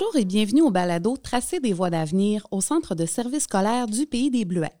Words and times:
Bonjour 0.00 0.16
et 0.16 0.24
bienvenue 0.24 0.62
au 0.62 0.70
balado 0.70 1.18
Tracer 1.18 1.60
des 1.60 1.74
voies 1.74 1.90
d'avenir 1.90 2.46
au 2.50 2.62
Centre 2.62 2.94
de 2.94 3.04
services 3.04 3.42
scolaires 3.42 3.86
du 3.86 4.06
Pays 4.06 4.30
des 4.30 4.46
Bleuets. 4.46 4.72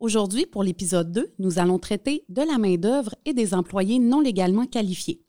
Aujourd'hui, 0.00 0.44
pour 0.44 0.64
l'épisode 0.64 1.12
2, 1.12 1.34
nous 1.38 1.60
allons 1.60 1.78
traiter 1.78 2.24
de 2.28 2.42
la 2.42 2.58
main-d'œuvre 2.58 3.14
et 3.24 3.32
des 3.32 3.54
employés 3.54 4.00
non 4.00 4.18
légalement 4.18 4.66
qualifiés. 4.66 5.22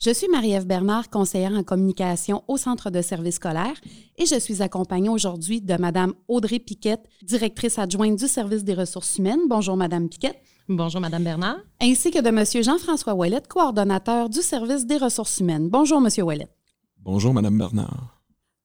Je 0.00 0.12
suis 0.12 0.26
Marie-Ève 0.26 0.66
Bernard, 0.66 1.08
conseillère 1.08 1.52
en 1.52 1.62
communication 1.62 2.42
au 2.48 2.56
Centre 2.56 2.90
de 2.90 3.00
services 3.00 3.36
scolaires 3.36 3.80
et 4.18 4.26
je 4.26 4.40
suis 4.40 4.60
accompagnée 4.60 5.08
aujourd'hui 5.08 5.60
de 5.60 5.74
Mme 5.74 6.12
Audrey 6.26 6.58
Piquette, 6.58 7.06
directrice 7.22 7.78
adjointe 7.78 8.18
du 8.18 8.26
service 8.26 8.64
des 8.64 8.74
ressources 8.74 9.18
humaines. 9.18 9.42
Bonjour, 9.48 9.76
Mme 9.76 10.08
Piquette. 10.08 10.42
Bonjour, 10.68 11.00
Mme 11.00 11.22
Bernard. 11.22 11.58
Ainsi 11.80 12.10
que 12.10 12.20
de 12.20 12.28
M. 12.28 12.64
Jean-François 12.64 13.14
Ouellet, 13.14 13.42
coordonnateur 13.48 14.28
du 14.28 14.42
service 14.42 14.84
des 14.84 14.96
ressources 14.96 15.38
humaines. 15.38 15.68
Bonjour, 15.68 16.04
M. 16.04 16.08
Ouellet. 16.26 16.48
Bonjour, 16.98 17.32
Mme 17.32 17.56
Bernard. 17.56 18.14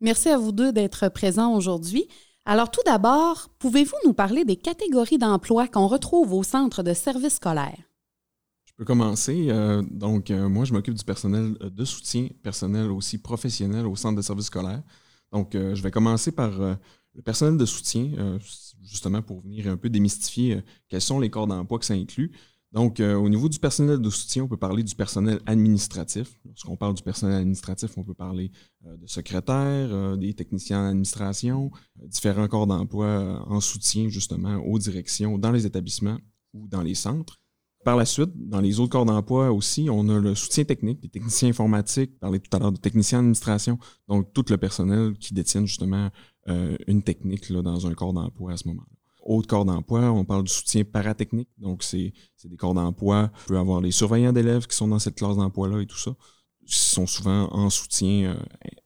Merci 0.01 0.29
à 0.29 0.37
vous 0.37 0.53
deux 0.53 0.71
d'être 0.71 1.09
présents 1.09 1.53
aujourd'hui. 1.53 2.07
Alors, 2.45 2.71
tout 2.71 2.81
d'abord, 2.85 3.49
pouvez-vous 3.59 3.97
nous 4.05 4.13
parler 4.13 4.45
des 4.45 4.55
catégories 4.55 5.17
d'emplois 5.17 5.67
qu'on 5.67 5.87
retrouve 5.87 6.33
au 6.33 6.41
centre 6.41 6.83
de 6.83 6.93
services 6.93 7.35
scolaires? 7.35 7.83
Je 8.65 8.73
peux 8.77 8.85
commencer. 8.85 9.47
Euh, 9.49 9.83
donc, 9.91 10.31
euh, 10.31 10.47
moi, 10.47 10.63
je 10.63 10.71
m'occupe 10.71 10.93
du 10.93 11.03
personnel 11.03 11.57
euh, 11.61 11.69
de 11.69 11.83
soutien, 11.83 12.29
personnel 12.41 12.89
aussi 12.91 13.17
professionnel 13.17 13.85
au 13.85 13.97
centre 13.97 14.15
de 14.15 14.21
services 14.21 14.45
scolaires. 14.45 14.83
Donc, 15.33 15.49
je 15.53 15.79
vais 15.83 15.91
commencer 15.91 16.31
par 16.31 16.49
le 16.57 17.21
personnel 17.23 17.55
de 17.55 17.65
soutien, 17.65 18.39
justement 18.81 19.21
pour 19.21 19.41
venir 19.41 19.67
un 19.67 19.77
peu 19.77 19.87
démystifier 19.87 20.63
quels 20.87 21.01
sont 21.01 21.19
les 21.19 21.29
corps 21.29 21.45
d'emploi 21.45 21.77
que 21.77 21.85
ça 21.85 21.93
inclut. 21.93 22.31
Donc, 22.71 22.99
euh, 22.99 23.15
au 23.15 23.29
niveau 23.29 23.49
du 23.49 23.57
personnel 23.57 23.99
de 23.99 24.09
soutien, 24.11 24.43
on 24.43 24.47
peut 24.47 24.57
parler 24.57 24.83
du 24.83 24.93
personnel 24.93 25.39
administratif. 25.47 26.39
Lorsqu'on 26.45 26.75
parle 26.75 26.93
du 26.93 27.01
personnel 27.01 27.37
administratif, 27.37 27.97
on 27.97 28.03
peut 28.03 28.13
parler 28.13 28.51
euh, 28.85 28.95
de 28.95 29.07
secrétaires, 29.07 29.89
euh, 29.91 30.15
des 30.15 30.35
techniciens 30.35 30.81
en 30.81 30.89
administration, 30.89 31.71
différents 31.95 32.47
corps 32.47 32.67
d'emploi 32.67 33.43
en 33.47 33.59
soutien 33.59 34.09
justement 34.09 34.57
aux 34.57 34.77
directions 34.77 35.39
dans 35.39 35.51
les 35.51 35.65
établissements 35.65 36.19
ou 36.53 36.67
dans 36.67 36.83
les 36.83 36.93
centres. 36.93 37.39
Par 37.85 37.95
la 37.95 38.05
suite, 38.05 38.31
dans 38.35 38.59
les 38.59 38.79
autres 38.79 38.91
corps 38.91 39.05
d'emploi 39.05 39.51
aussi, 39.51 39.87
on 39.89 40.07
a 40.09 40.19
le 40.19 40.35
soutien 40.35 40.65
technique, 40.65 40.99
les 41.01 41.09
techniciens 41.09 41.49
informatiques, 41.49 42.11
je 42.13 42.19
parlais 42.19 42.39
tout 42.39 42.55
à 42.55 42.59
l'heure 42.59 42.73
de 42.73 42.77
techniciens 42.77 43.19
en 43.19 43.21
administration, 43.21 43.79
donc 44.07 44.31
tout 44.33 44.43
le 44.49 44.57
personnel 44.57 45.17
qui 45.17 45.33
détient 45.33 45.65
justement 45.65 46.09
une 46.87 47.03
technique 47.03 47.49
là, 47.49 47.61
dans 47.61 47.87
un 47.87 47.93
corps 47.93 48.11
d'emploi 48.11 48.53
à 48.53 48.57
ce 48.57 48.67
moment-là 48.67 48.98
autres 49.29 49.47
corps 49.47 49.65
d'emploi, 49.65 50.11
on 50.11 50.25
parle 50.25 50.43
du 50.43 50.51
soutien 50.51 50.83
paratechnique. 50.83 51.49
Donc, 51.57 51.83
c'est 51.83 52.13
des 52.43 52.57
corps 52.57 52.73
d'emploi. 52.73 53.31
On 53.45 53.47
peut 53.47 53.57
avoir 53.57 53.79
les 53.79 53.91
surveillants 53.91 54.33
d'élèves 54.33 54.67
qui 54.67 54.75
sont 54.75 54.87
dans 54.87 54.99
cette 54.99 55.15
classe 55.15 55.37
d'emploi-là 55.37 55.81
et 55.81 55.85
tout 55.85 55.97
ça, 55.97 56.15
qui 56.65 56.77
sont 56.77 57.07
souvent 57.07 57.47
en 57.53 57.69
soutien 57.69 58.33
euh, 58.33 58.39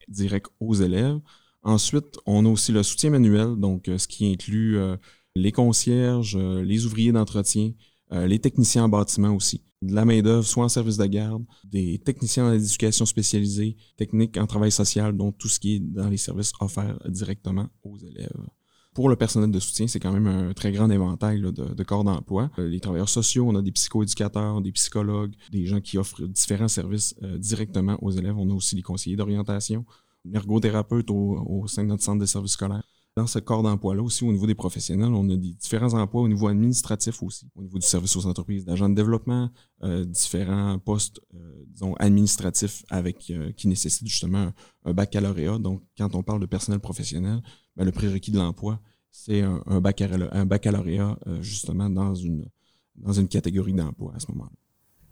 direct 0.10 0.48
aux 0.60 0.76
élèves. 0.76 1.20
Ensuite, 1.64 2.20
on 2.26 2.46
a 2.46 2.50
aussi 2.50 2.74
le 2.74 2.84
soutien 2.84 3.10
manuel, 3.10 3.56
donc 3.56 3.88
euh, 3.88 3.98
ce 3.98 4.08
qui 4.08 4.30
inclut 4.32 4.78
euh, 4.78 4.98
les 5.36 5.54
concierges, 5.54 6.38
les 6.38 6.86
ouvriers 6.86 7.12
d'entretien, 7.12 7.72
les 8.12 8.38
techniciens 8.38 8.84
en 8.84 8.90
bâtiment 8.90 9.36
aussi. 9.36 9.64
De 9.82 9.96
la 9.96 10.06
main-d'œuvre, 10.06 10.46
soit 10.46 10.64
en 10.64 10.70
service 10.70 10.98
de 10.98 11.06
garde, 11.08 11.44
des 11.64 11.98
techniciens 11.98 12.50
en 12.50 12.54
éducation 12.54 13.08
spécialisée, 13.08 13.76
techniques 13.98 14.38
en 14.38 14.46
travail 14.46 14.72
social, 14.72 15.18
donc 15.18 15.40
tout 15.40 15.48
ce 15.48 15.60
qui 15.60 15.78
est 15.78 15.80
dans 15.80 16.10
les 16.10 16.18
services 16.18 16.52
offerts 16.60 17.00
directement 17.10 17.68
aux 17.82 17.98
élèves. 17.98 18.46
Pour 18.94 19.10
le 19.10 19.16
personnel 19.16 19.50
de 19.50 19.60
soutien, 19.60 19.88
c'est 19.88 20.00
quand 20.00 20.12
même 20.12 20.28
un 20.28 20.54
très 20.54 20.72
grand 20.72 20.90
éventail 20.90 21.42
de, 21.42 21.84
corps 21.84 22.04
d'emploi. 22.04 22.52
Euh, 22.60 22.68
les 22.68 22.80
travailleurs 22.80 23.10
sociaux, 23.10 23.46
on 23.48 23.56
a 23.56 23.62
des 23.62 23.72
psychoéducateurs, 23.72 24.62
des 24.62 24.72
psychologues, 24.72 25.34
des 25.52 25.66
gens 25.66 25.82
qui 25.82 25.98
offrent 25.98 26.22
différents 26.28 26.68
services 26.68 27.16
euh, 27.24 27.38
directement 27.40 27.98
aux 28.04 28.12
élèves. 28.12 28.38
On 28.38 28.50
a 28.52 28.54
aussi 28.54 28.76
des 28.76 28.84
conseillers 28.84 29.16
d'orientation, 29.16 29.84
une 30.26 30.36
ergothérapeute 30.36 31.10
au, 31.10 31.66
sein 31.68 31.84
de 31.84 31.88
notre 31.88 32.04
centre 32.04 32.20
de 32.20 32.26
services 32.26 32.52
scolaires. 32.52 32.84
Dans 33.16 33.28
ce 33.28 33.40
corps 33.40 33.62
d'emploi-là 33.62 34.02
aussi, 34.02 34.24
au 34.24 34.32
niveau 34.32 34.48
des 34.48 34.56
professionnels, 34.56 35.12
on 35.14 35.30
a 35.30 35.36
des 35.38 35.54
différents 35.54 35.94
emplois 35.94 36.22
au 36.22 36.28
niveau 36.28 36.48
administratif 36.48 37.22
aussi, 37.22 37.48
au 37.56 37.62
niveau 37.62 37.78
du 37.78 37.86
service 37.86 38.16
aux 38.16 38.26
entreprises, 38.26 38.66
d'agents 38.66 38.90
de 38.90 38.96
développement, 38.96 39.52
euh, 39.84 40.04
différents 40.04 40.80
postes, 40.80 41.20
disons, 41.68 41.94
administratifs 41.96 42.84
avec 42.90 43.32
qui 43.56 43.68
nécessitent 43.68 44.08
justement 44.08 44.52
un, 44.86 44.94
baccalauréat. 44.94 45.60
Donc, 45.60 45.84
quand 45.96 46.16
on 46.16 46.24
parle 46.24 46.40
de 46.40 46.48
personnel 46.48 46.80
professionnel, 46.80 47.42
ben, 47.76 47.86
le 47.86 47.92
prérequis 47.92 48.32
de 48.32 48.38
l'emploi, 48.38 48.80
c'est 49.12 49.42
un, 49.42 49.80
baccalauréat, 49.80 51.18
euh, 51.28 51.42
justement 51.42 51.90
dans 51.90 52.16
une, 52.16 52.50
dans 52.96 53.14
une 53.14 53.28
catégorie 53.28 53.74
d'emploi 53.74 54.14
à 54.16 54.20
ce 54.20 54.32
moment-là. 54.32 54.52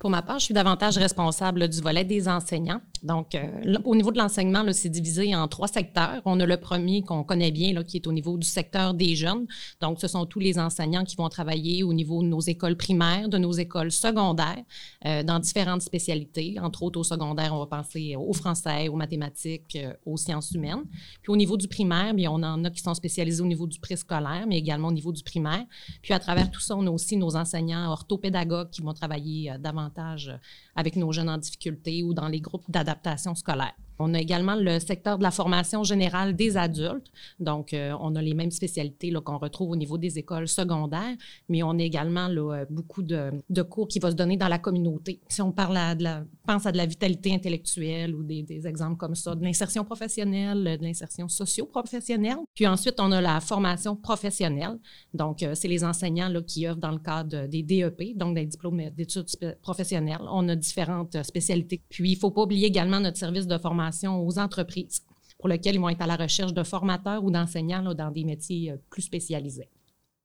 Pour 0.02 0.10
ma 0.10 0.24
part, 0.24 0.40
je 0.40 0.46
suis 0.46 0.54
davantage 0.56 0.98
responsable 0.98 1.68
du 1.68 1.80
volet 1.80 2.04
des 2.04 2.28
enseignants. 2.28 2.82
Donc, 3.04 3.36
euh, 3.36 3.78
au 3.86 3.96
niveau 3.96 4.12
de 4.12 4.18
l'enseignement, 4.18 4.66
c'est 4.72 4.90
divisé 4.90 5.36
en 5.36 5.48
trois 5.48 5.68
secteurs. 5.68 6.24
On 6.26 6.40
a 6.40 6.46
le 6.48 6.58
premier 6.58 7.04
qu'on 7.04 7.24
connaît 7.24 7.52
bien, 7.52 7.84
qui 7.84 7.98
est 7.98 8.08
au 8.08 8.12
niveau 8.12 8.36
du 8.36 8.48
secteur 8.48 8.96
des 8.96 9.16
jeunes. 9.16 9.46
Donc, 9.80 10.02
ce 10.02 10.08
sont 10.08 10.26
tous 10.26 10.40
les 10.40 10.58
enseignants 10.58 11.04
qui 11.04 11.16
vont 11.18 11.30
travailler 11.30 11.84
au 11.84 11.94
niveau 11.94 12.24
de 12.24 12.28
nos 12.28 12.40
écoles 12.40 12.78
primaires, 12.78 13.30
de 13.30 13.38
nos 13.38 13.52
écoles 13.52 13.92
secondaires, 13.92 14.64
euh, 15.06 15.22
dans 15.22 15.38
différentes 15.38 15.84
spécialités. 15.84 16.56
Entre 16.60 16.82
autres, 16.82 17.00
au 17.00 17.04
secondaire, 17.04 17.54
on 17.54 17.60
va 17.60 17.68
penser 17.68 18.16
au 18.16 18.34
français, 18.34 18.88
aux 18.88 18.96
mathématiques, 18.96 19.76
euh, 19.76 19.94
aux 20.08 20.18
sciences 20.18 20.50
humaines. 20.50 20.82
Puis 21.22 21.32
au 21.32 21.38
niveau 21.38 21.58
du 21.58 21.68
primaire, 21.68 22.16
on 22.32 22.42
en 22.42 22.64
a 22.64 22.72
qui 22.72 22.82
sont 22.82 22.96
spécialisés 22.96 23.44
au 23.44 23.48
niveau 23.48 23.68
du 23.68 23.80
préscolaire, 23.80 24.46
mais 24.48 24.58
également 24.58 24.88
au 24.88 24.94
niveau 24.94 25.12
du 25.12 25.22
primaire. 25.22 25.64
Puis 26.02 26.12
à 26.16 26.18
travers 26.18 26.50
tout 26.50 26.60
ça, 26.60 26.76
on 26.76 26.88
a 26.88 26.90
aussi 26.90 27.18
nos 27.18 27.36
enseignants 27.36 27.92
orthopédagogues 27.92 28.72
qui 28.72 28.82
vont 28.82 28.94
travailler 28.94 29.54
davantage 29.60 29.91
euh, 30.00 30.38
avec 30.76 30.96
nos 30.96 31.12
jeunes 31.12 31.30
en 31.30 31.38
difficulté 31.38 32.04
ou 32.04 32.14
dans 32.14 32.28
les 32.28 32.42
groupes 32.42 32.70
d'adaptation 32.70 33.36
scolaire. 33.36 33.76
On 34.02 34.14
a 34.16 34.20
également 34.20 34.56
le 34.56 34.80
secteur 34.80 35.18
de 35.18 35.24
la 35.24 35.32
formation 35.32 35.84
générale 35.84 36.36
des 36.36 36.58
adultes. 36.58 37.12
Donc, 37.40 37.74
euh, 37.74 37.94
on 38.00 38.16
a 38.16 38.22
les 38.22 38.34
mêmes 38.34 38.52
spécialités 38.52 39.12
qu'on 39.24 39.38
retrouve 39.38 39.72
au 39.72 39.76
niveau 39.76 39.98
des 39.98 40.18
écoles 40.18 40.48
secondaires, 40.48 41.16
mais 41.50 41.62
on 41.62 41.72
a 41.72 41.84
également 41.84 42.28
là, 42.28 42.66
beaucoup 42.70 43.04
de, 43.04 43.32
cours 43.70 43.88
qui 43.88 44.00
vont 44.00 44.10
se 44.10 44.16
donner 44.16 44.38
dans 44.38 44.48
la 44.48 44.58
communauté. 44.58 45.20
Si 45.28 45.42
on 45.42 45.52
parle 45.52 45.98
de 45.98 46.04
la, 46.04 46.24
pense 46.46 46.66
à 46.66 46.72
de 46.72 46.78
la 46.78 46.86
vitalité 46.86 47.34
intellectuelle 47.34 48.16
ou 48.16 48.24
des, 48.24 48.68
exemples 48.68 48.98
comme 48.98 49.16
ça, 49.16 49.36
de 49.36 49.44
l'insertion 49.44 49.84
professionnelle, 49.84 50.78
de 50.80 50.84
l'insertion 50.84 51.28
socio-professionnelle. 51.28 52.38
Puis 52.56 52.66
ensuite, 52.68 52.96
on 53.00 53.12
a 53.12 53.22
la 53.22 53.40
formation 53.40 53.96
professionnelle. 53.96 54.80
Donc, 55.14 55.44
euh, 55.44 55.54
c'est 55.54 55.68
les 55.68 55.84
enseignants 55.84 56.30
là, 56.30 56.42
qui 56.42 56.68
œuvrent 56.68 56.80
dans 56.80 56.92
le 56.92 57.00
cadre 57.00 57.48
des 57.48 57.64
DEP, 57.64 58.18
donc 58.18 58.36
des 58.36 58.46
diplômes 58.46 58.82
d'études 58.96 59.28
professionnelles. 59.62 60.22
On 60.32 60.48
a 60.50 60.56
différentes 60.56 61.22
spécialités. 61.24 61.82
Puis, 61.90 62.12
il 62.12 62.16
ne 62.16 62.20
faut 62.20 62.32
pas 62.32 62.42
oublier 62.42 62.68
également 62.68 63.00
notre 63.00 63.18
service 63.18 63.48
de 63.48 63.58
formation 63.58 63.91
aux 64.08 64.40
entreprises 64.40 65.02
pour 65.40 65.50
lesquelles 65.50 65.76
ils 65.76 65.82
vont 65.82 65.90
être 65.90 66.02
à 66.02 66.08
la 66.08 66.16
recherche 66.16 66.54
de 66.54 66.64
formateurs 66.64 67.24
ou 67.24 67.32
d'enseignants 67.32 67.94
dans 67.94 68.12
des 68.12 68.24
métiers 68.24 68.72
euh, 68.72 68.78
plus 68.90 69.02
spécialisés. 69.02 69.70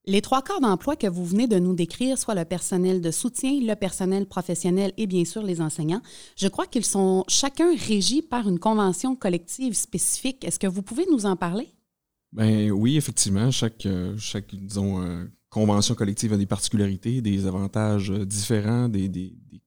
Les 0.08 0.20
trois 0.20 0.40
corps 0.40 0.60
d'emploi 0.60 0.94
que 0.94 1.08
vous 1.08 1.24
venez 1.24 1.48
de 1.48 1.58
nous 1.58 1.74
décrire, 1.74 2.16
soit 2.16 2.36
le 2.36 2.44
personnel 2.44 3.00
de 3.00 3.10
soutien, 3.10 3.58
le 3.60 3.74
personnel 3.74 4.26
professionnel 4.26 4.92
et 4.96 5.08
bien 5.08 5.24
sûr 5.24 5.42
les 5.42 5.60
enseignants, 5.60 6.02
je 6.36 6.46
crois 6.46 6.66
qu'ils 6.66 6.84
sont 6.84 7.24
chacun 7.26 7.74
régis 7.74 8.22
par 8.22 8.48
une 8.48 8.60
convention 8.60 9.16
collective 9.16 9.74
spécifique. 9.74 10.44
Est-ce 10.44 10.60
que 10.60 10.68
vous 10.68 10.82
pouvez 10.82 11.06
nous 11.10 11.26
en 11.26 11.34
parler? 11.34 11.68
Ben 12.32 12.70
oui, 12.70 12.96
effectivement. 12.96 13.50
Chaque, 13.50 13.84
euh, 13.86 14.14
chaque 14.16 14.54
disons, 14.54 15.02
euh, 15.02 15.24
convention 15.50 15.96
collective 15.96 16.34
a 16.34 16.36
des 16.36 16.46
particularités, 16.46 17.20
des 17.20 17.46
avantages 17.46 18.10
différents, 18.10 18.88
des, 18.88 19.08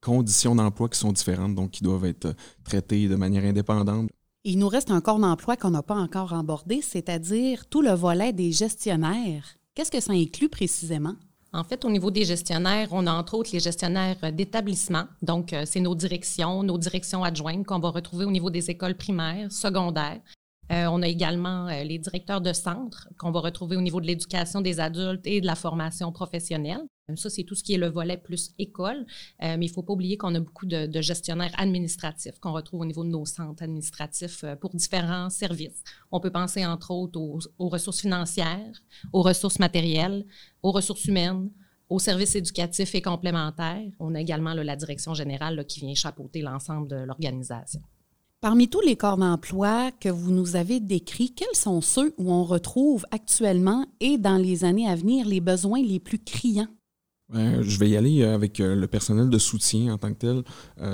conditions 0.01 0.55
d'emploi 0.55 0.89
qui 0.89 0.99
sont 0.99 1.11
différentes, 1.11 1.55
donc 1.55 1.71
qui 1.71 1.83
doivent 1.83 2.05
être 2.05 2.33
traitées 2.63 3.07
de 3.07 3.15
manière 3.15 3.43
indépendante. 3.43 4.09
Il 4.43 4.57
nous 4.57 4.69
reste 4.69 4.91
un 4.91 5.01
corps 5.01 5.19
d'emploi 5.19 5.57
qu'on 5.57 5.71
n'a 5.71 5.83
pas 5.83 5.95
encore 5.95 6.33
abordé, 6.33 6.81
c'est-à-dire 6.81 7.65
tout 7.67 7.81
le 7.81 7.91
volet 7.91 8.31
des 8.31 8.51
gestionnaires. 8.51 9.57
Qu'est-ce 9.75 9.91
que 9.91 9.99
ça 9.99 10.13
inclut 10.13 10.49
précisément? 10.49 11.15
En 11.51 11.63
fait, 11.63 11.83
au 11.83 11.89
niveau 11.89 12.11
des 12.11 12.25
gestionnaires, 12.25 12.89
on 12.91 13.07
a 13.07 13.11
entre 13.11 13.33
autres 13.33 13.49
les 13.53 13.59
gestionnaires 13.59 14.17
d'établissement. 14.31 15.05
Donc, 15.21 15.51
euh, 15.51 15.63
c'est 15.65 15.79
nos 15.79 15.95
directions, 15.95 16.63
nos 16.63 16.77
directions 16.77 17.23
adjointes 17.23 17.65
qu'on 17.65 17.79
va 17.79 17.89
retrouver 17.89 18.25
au 18.25 18.31
niveau 18.31 18.51
des 18.51 18.69
écoles 18.69 18.95
primaires, 18.95 19.51
secondaires. 19.51 20.21
Euh, 20.71 20.85
on 20.91 21.01
a 21.01 21.07
également 21.07 21.67
euh, 21.67 21.83
les 21.83 21.97
directeurs 21.97 22.41
de 22.41 22.53
centre 22.53 23.09
qu'on 23.17 23.31
va 23.31 23.39
retrouver 23.39 23.75
au 23.75 23.81
niveau 23.81 23.99
de 23.99 24.05
l'éducation 24.05 24.61
des 24.61 24.79
adultes 24.79 25.25
et 25.25 25.41
de 25.41 25.47
la 25.47 25.55
formation 25.55 26.11
professionnelle. 26.11 26.85
Ça, 27.15 27.29
c'est 27.29 27.43
tout 27.43 27.55
ce 27.55 27.63
qui 27.63 27.73
est 27.73 27.77
le 27.77 27.89
volet 27.89 28.17
plus 28.17 28.53
école. 28.59 29.05
Euh, 29.41 29.57
mais 29.57 29.65
il 29.65 29.69
ne 29.69 29.73
faut 29.73 29.83
pas 29.83 29.93
oublier 29.93 30.17
qu'on 30.17 30.35
a 30.35 30.39
beaucoup 30.39 30.65
de, 30.65 30.89
gestionnaires 31.01 31.53
administratifs 31.57 32.39
qu'on 32.39 32.53
retrouve 32.53 32.81
au 32.81 32.85
niveau 32.85 33.03
de 33.03 33.09
nos 33.09 33.25
centres 33.25 33.63
administratifs 33.63 34.43
pour 34.59 34.75
différents 34.75 35.29
services. 35.29 35.83
On 36.11 36.19
peut 36.19 36.31
penser 36.31 36.65
entre 36.65 36.91
autres 36.91 37.19
aux, 37.19 37.69
ressources 37.69 38.01
financières, 38.01 38.83
aux 39.13 39.21
ressources 39.21 39.59
matérielles, 39.59 40.25
aux 40.63 40.71
ressources 40.71 41.05
humaines, 41.05 41.49
aux 41.89 41.99
services 41.99 42.35
éducatifs 42.35 42.93
et 42.95 43.01
complémentaires. 43.01 43.89
On 43.99 44.13
a 44.15 44.21
également 44.21 44.53
la 44.53 44.75
direction 44.75 45.13
générale 45.13 45.65
qui 45.65 45.79
vient 45.79 45.95
chapeauter 45.95 46.41
l'ensemble 46.41 46.87
de 46.87 46.97
l'organisation. 46.97 47.81
Parmi 48.41 48.69
tous 48.69 48.79
les 48.79 48.95
corps 48.95 49.17
d'emploi 49.17 49.91
que 49.91 50.07
vous 50.07 50.31
nous 50.31 50.55
avez 50.55 50.79
décrits, 50.79 51.33
quels 51.33 51.55
sont 51.55 51.81
ceux 51.81 52.13
où 52.17 52.31
on 52.31 52.45
retrouve 52.45 53.05
actuellement 53.11 53.85
et 53.99 54.17
dans 54.17 54.37
les 54.37 54.63
années 54.63 54.87
à 54.87 54.95
venir 54.95 55.27
les 55.27 55.41
besoins 55.41 55.81
les 55.81 55.99
plus 55.99 56.19
criants? 56.19 56.69
Ben, 57.29 57.61
je 57.61 57.77
vais 57.77 57.89
y 57.89 57.95
aller 57.95 58.23
avec 58.23 58.57
le 58.57 58.85
personnel 58.87 59.29
de 59.29 59.37
soutien 59.37 59.93
en 59.93 59.97
tant 59.97 60.11
que 60.13 60.17
tel. 60.17 60.43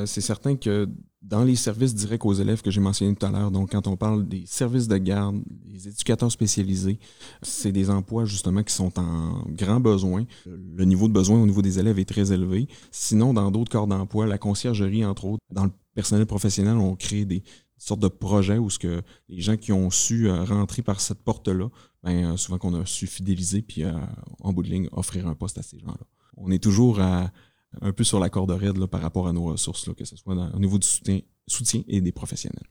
c'est 0.06 0.22
certain 0.22 0.56
que 0.56 0.88
dans 1.28 1.44
les 1.44 1.56
services 1.56 1.96
directs 1.96 2.26
aux 2.26 2.34
élèves 2.34 2.62
que 2.62 2.70
j'ai 2.70 2.82
mentionnés 2.82 3.16
tout 3.16 3.26
à 3.26 3.32
l'heure, 3.32 3.52
donc 3.52 3.72
quand 3.72 3.88
on 3.88 3.98
parle 3.98 4.28
des 4.28 4.44
services 4.46 4.88
de 4.88 4.98
garde, 4.98 5.42
des 5.66 5.88
éducateurs 5.88 6.32
spécialisés, 6.32 7.00
c'est 7.42 7.72
des 7.72 7.90
emplois 7.90 8.26
justement 8.26 8.64
qui 8.64 8.74
sont 8.74 8.98
en 9.00 9.44
grand 9.50 9.80
besoin. 9.80 10.26
Le 10.46 10.86
niveau 10.86 11.08
de 11.08 11.14
besoin 11.14 11.42
au 11.42 11.46
niveau 11.46 11.62
des 11.62 11.80
élèves 11.80 12.00
est 12.00 12.08
très 12.08 12.32
élevé. 12.32 12.68
Sinon, 12.92 13.34
dans 13.34 13.50
d'autres 13.50 13.72
corps 13.72 13.88
d'emploi, 13.88 14.28
la 14.28 14.38
conciergerie, 14.38 15.04
entre 15.04 15.26
autres, 15.26 15.44
dans 15.52 15.66
le 15.66 15.72
personnel 15.96 16.26
professionnel, 16.26 16.78
on 16.78 16.96
crée 16.96 17.26
des 17.26 17.44
sortes 17.78 18.02
de 18.02 18.08
projets 18.08 18.58
où 18.58 18.70
ce 18.70 18.80
que 18.80 19.02
les 19.28 19.42
gens 19.42 19.58
qui 19.58 19.72
ont 19.72 19.90
su 19.90 20.30
euh, 20.30 20.44
rentrer 20.44 20.82
par 20.82 21.02
cette 21.02 21.20
porte-là, 21.24 21.70
ben, 22.04 22.34
euh, 22.34 22.38
souvent 22.38 22.58
qu'on 22.58 22.74
a 22.80 22.86
su 22.86 23.08
fidéliser 23.08 23.62
puis 23.62 23.84
euh, 23.84 23.92
en 24.40 24.54
bout 24.54 24.64
de 24.64 24.70
ligne 24.70 24.90
offrir 24.92 25.28
un 25.28 25.36
poste 25.36 25.58
à 25.58 25.64
ces 25.64 25.80
gens-là. 25.80 26.06
On 26.38 26.52
est 26.52 26.64
toujours 26.64 27.00
à 27.00 27.32
un 27.82 27.92
peu 27.92 28.04
sur 28.04 28.20
la 28.20 28.30
corde 28.30 28.52
raide 28.52 28.78
là, 28.78 28.88
par 28.88 29.02
rapport 29.02 29.28
à 29.28 29.34
nos 29.34 29.46
ressources, 29.46 29.88
là, 29.88 29.94
que 29.94 30.06
ce 30.06 30.16
soit 30.16 30.36
au 30.54 30.60
niveau 30.60 30.78
du 30.78 30.88
soutien, 30.88 31.20
soutien 31.48 31.82
et 31.88 32.02
des 32.02 32.12
professionnels. 32.12 32.68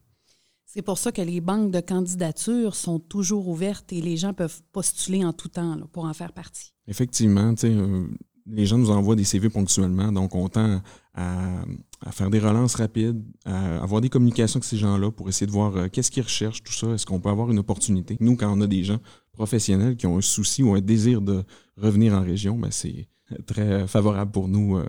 C'est 0.65 0.81
pour 0.81 0.97
ça 0.97 1.11
que 1.11 1.21
les 1.21 1.39
banques 1.39 1.71
de 1.71 1.79
candidature 1.79 2.75
sont 2.75 2.99
toujours 2.99 3.47
ouvertes 3.47 3.93
et 3.93 4.01
les 4.01 4.17
gens 4.17 4.33
peuvent 4.33 4.61
postuler 4.73 5.23
en 5.23 5.31
tout 5.31 5.47
temps 5.47 5.75
là, 5.75 5.85
pour 5.91 6.05
en 6.05 6.13
faire 6.13 6.33
partie. 6.33 6.73
Effectivement, 6.87 7.53
euh, 7.63 8.07
les 8.45 8.65
gens 8.65 8.77
nous 8.77 8.91
envoient 8.91 9.15
des 9.15 9.23
CV 9.23 9.49
ponctuellement, 9.49 10.11
donc 10.11 10.35
on 10.35 10.49
tend 10.49 10.81
à, 11.13 11.63
faire 12.11 12.29
des 12.29 12.39
relances 12.39 12.75
rapides, 12.75 13.23
à 13.45 13.81
avoir 13.81 14.01
des 14.01 14.09
communications 14.09 14.57
avec 14.57 14.65
ces 14.65 14.77
gens-là 14.77 15.11
pour 15.11 15.29
essayer 15.29 15.47
de 15.47 15.51
voir 15.51 15.77
euh, 15.77 15.87
qu'est-ce 15.87 16.11
qu'ils 16.11 16.23
recherchent, 16.23 16.61
tout 16.61 16.73
ça, 16.73 16.87
est-ce 16.89 17.05
qu'on 17.05 17.21
peut 17.21 17.29
avoir 17.29 17.49
une 17.51 17.59
opportunité? 17.59 18.17
Nous, 18.19 18.35
quand 18.35 18.51
on 18.51 18.59
a 18.59 18.67
des 18.67 18.83
gens 18.83 18.99
professionnels 19.31 19.95
qui 19.95 20.07
ont 20.07 20.17
un 20.17 20.21
souci 20.21 20.61
ou 20.61 20.73
un 20.73 20.81
désir 20.81 21.21
de 21.21 21.43
revenir 21.77 22.13
en 22.13 22.21
région, 22.21 22.57
ben 22.57 22.69
c'est 22.71 23.07
très 23.45 23.87
favorable 23.87 24.31
pour 24.31 24.47
nous 24.47 24.77
euh, 24.77 24.85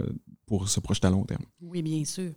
pour 0.47 0.69
se 0.69 0.81
projeter 0.81 1.09
à 1.09 1.11
long 1.11 1.25
terme. 1.25 1.44
Oui, 1.61 1.83
bien 1.83 2.05
sûr. 2.05 2.33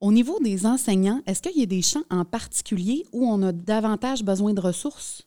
Au 0.00 0.12
niveau 0.12 0.38
des 0.40 0.66
enseignants, 0.66 1.20
est-ce 1.26 1.42
qu'il 1.42 1.60
y 1.60 1.62
a 1.62 1.66
des 1.66 1.82
champs 1.82 2.02
en 2.10 2.24
particulier 2.24 3.04
où 3.12 3.26
on 3.26 3.40
a 3.42 3.52
davantage 3.52 4.24
besoin 4.24 4.52
de 4.52 4.60
ressources? 4.60 5.22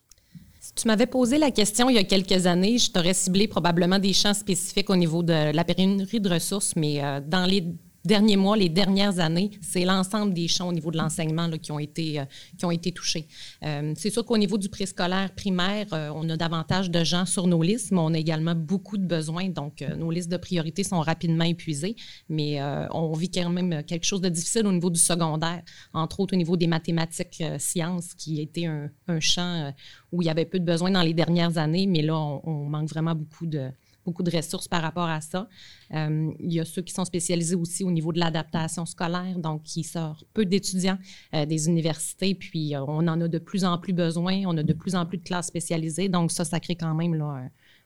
Si 0.60 0.74
tu 0.74 0.88
m'avais 0.88 1.06
posé 1.06 1.38
la 1.38 1.50
question 1.50 1.88
il 1.88 1.94
y 1.94 1.98
a 1.98 2.04
quelques 2.04 2.46
années, 2.46 2.76
je 2.76 2.90
t'aurais 2.90 3.14
ciblé 3.14 3.46
probablement 3.46 3.98
des 3.98 4.12
champs 4.12 4.34
spécifiques 4.34 4.90
au 4.90 4.96
niveau 4.96 5.22
de 5.22 5.52
la 5.52 5.64
pénurie 5.64 6.20
de 6.20 6.28
ressources, 6.28 6.74
mais 6.76 7.02
euh, 7.02 7.20
dans 7.26 7.46
les 7.46 7.64
derniers 8.06 8.36
mois, 8.36 8.56
les 8.56 8.68
dernières 8.68 9.18
années, 9.18 9.50
c'est 9.60 9.84
l'ensemble 9.84 10.32
des 10.32 10.48
champs 10.48 10.68
au 10.68 10.72
niveau 10.72 10.90
de 10.90 10.96
l'enseignement 10.96 11.50
qui, 11.50 11.72
ont 11.72 11.78
été, 11.78 12.20
euh, 12.20 12.24
qui 12.56 12.64
ont 12.64 12.70
été 12.70 12.92
touchés. 12.92 13.26
Euh, 13.64 13.92
c'est 13.96 14.10
sûr 14.10 14.24
qu'au 14.24 14.38
niveau 14.38 14.58
du 14.58 14.68
préscolaire 14.68 15.32
primaire, 15.34 15.86
euh, 15.92 16.10
on 16.14 16.28
a 16.30 16.36
davantage 16.36 16.90
de 16.90 17.04
gens 17.04 17.26
sur 17.26 17.46
nos 17.46 17.62
listes, 17.62 17.90
mais 17.92 18.00
on 18.00 18.14
a 18.14 18.18
également 18.18 18.54
beaucoup 18.54 18.96
de 18.96 19.04
besoins. 19.04 19.48
Donc, 19.48 19.84
nos 19.96 20.10
listes 20.10 20.30
de 20.30 20.36
priorité 20.36 20.84
sont 20.84 21.00
rapidement 21.00 21.44
épuisées, 21.44 21.96
mais 22.28 22.60
on 22.90 23.12
vit 23.12 23.30
quand 23.30 23.50
même 23.50 23.82
quelque 23.84 24.04
chose 24.04 24.20
de 24.20 24.28
difficile 24.28 24.66
au 24.66 24.72
niveau 24.72 24.90
du 24.90 25.00
secondaire, 25.00 25.62
entre 25.92 26.20
autres 26.20 26.34
au 26.34 26.36
niveau 26.36 26.56
des 26.56 26.66
mathématiques 26.66 27.42
sciences, 27.58 28.14
qui 28.14 28.40
était 28.40 28.66
un, 28.66 28.90
un 29.08 29.20
champ 29.20 29.72
où 30.12 30.22
il 30.22 30.26
y 30.26 30.28
avait 30.28 30.44
peu 30.44 30.58
de 30.58 30.64
besoins 30.64 30.90
dans 30.90 31.02
les 31.02 31.14
dernières 31.14 31.58
années, 31.58 31.86
mais 31.86 32.02
là, 32.02 32.16
on 32.16 32.68
manque 32.68 32.88
vraiment 32.88 33.14
beaucoup 33.14 33.46
de 33.46 33.70
beaucoup 34.06 34.22
de 34.22 34.34
ressources 34.34 34.68
par 34.68 34.80
rapport 34.80 35.08
à 35.08 35.20
ça. 35.20 35.48
Euh, 35.92 36.32
il 36.38 36.52
y 36.52 36.60
a 36.60 36.64
ceux 36.64 36.82
qui 36.82 36.94
sont 36.94 37.04
spécialisés 37.04 37.56
aussi 37.56 37.84
au 37.84 37.90
niveau 37.90 38.12
de 38.12 38.20
l'adaptation 38.20 38.86
scolaire, 38.86 39.38
donc 39.38 39.64
qui 39.64 39.82
sortent 39.82 40.24
peu 40.32 40.46
d'étudiants 40.46 40.98
euh, 41.34 41.44
des 41.44 41.68
universités, 41.68 42.34
puis 42.34 42.74
euh, 42.74 42.84
on 42.86 43.06
en 43.08 43.20
a 43.20 43.28
de 43.28 43.38
plus 43.38 43.64
en 43.64 43.76
plus 43.78 43.92
besoin, 43.92 44.44
on 44.46 44.56
a 44.56 44.62
de 44.62 44.72
plus 44.72 44.94
en 44.94 45.04
plus 45.04 45.18
de 45.18 45.24
classes 45.24 45.48
spécialisées, 45.48 46.08
donc 46.08 46.30
ça, 46.30 46.44
ça 46.44 46.60
crée 46.60 46.76
quand 46.76 46.94
même 46.94 47.20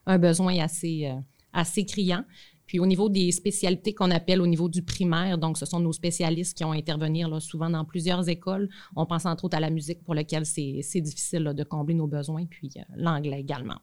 un, 0.07 0.19
besoin 0.19 0.59
assez, 0.59 1.13
assez 1.53 1.85
criant. 1.85 2.25
Puis 2.67 2.79
au 2.79 2.87
niveau 2.87 3.09
des 3.09 3.33
spécialités 3.33 3.95
qu'on 3.95 4.11
appelle 4.13 4.41
au 4.41 4.47
niveau 4.47 4.69
du 4.69 4.83
primaire, 4.83 5.39
donc 5.39 5.59
ce 5.59 5.67
sont 5.67 5.81
nos 5.81 5.93
spécialistes 5.93 6.57
qui 6.57 6.65
ont 6.65 6.73
intervenir 6.73 7.43
souvent 7.43 7.69
dans 7.71 7.85
plusieurs 7.85 8.29
écoles. 8.29 8.69
On 8.95 9.07
pense 9.07 9.27
entre 9.27 9.47
autres 9.47 9.57
à 9.57 9.61
la 9.61 9.71
musique 9.71 10.05
pour 10.05 10.15
laquelle 10.15 10.47
c'est 10.47 11.01
difficile 11.01 11.53
de 11.57 11.65
combler 11.65 11.95
nos 11.95 12.07
besoins, 12.07 12.45
puis 12.47 12.71
l'anglais 12.97 13.41
également. 13.41 13.79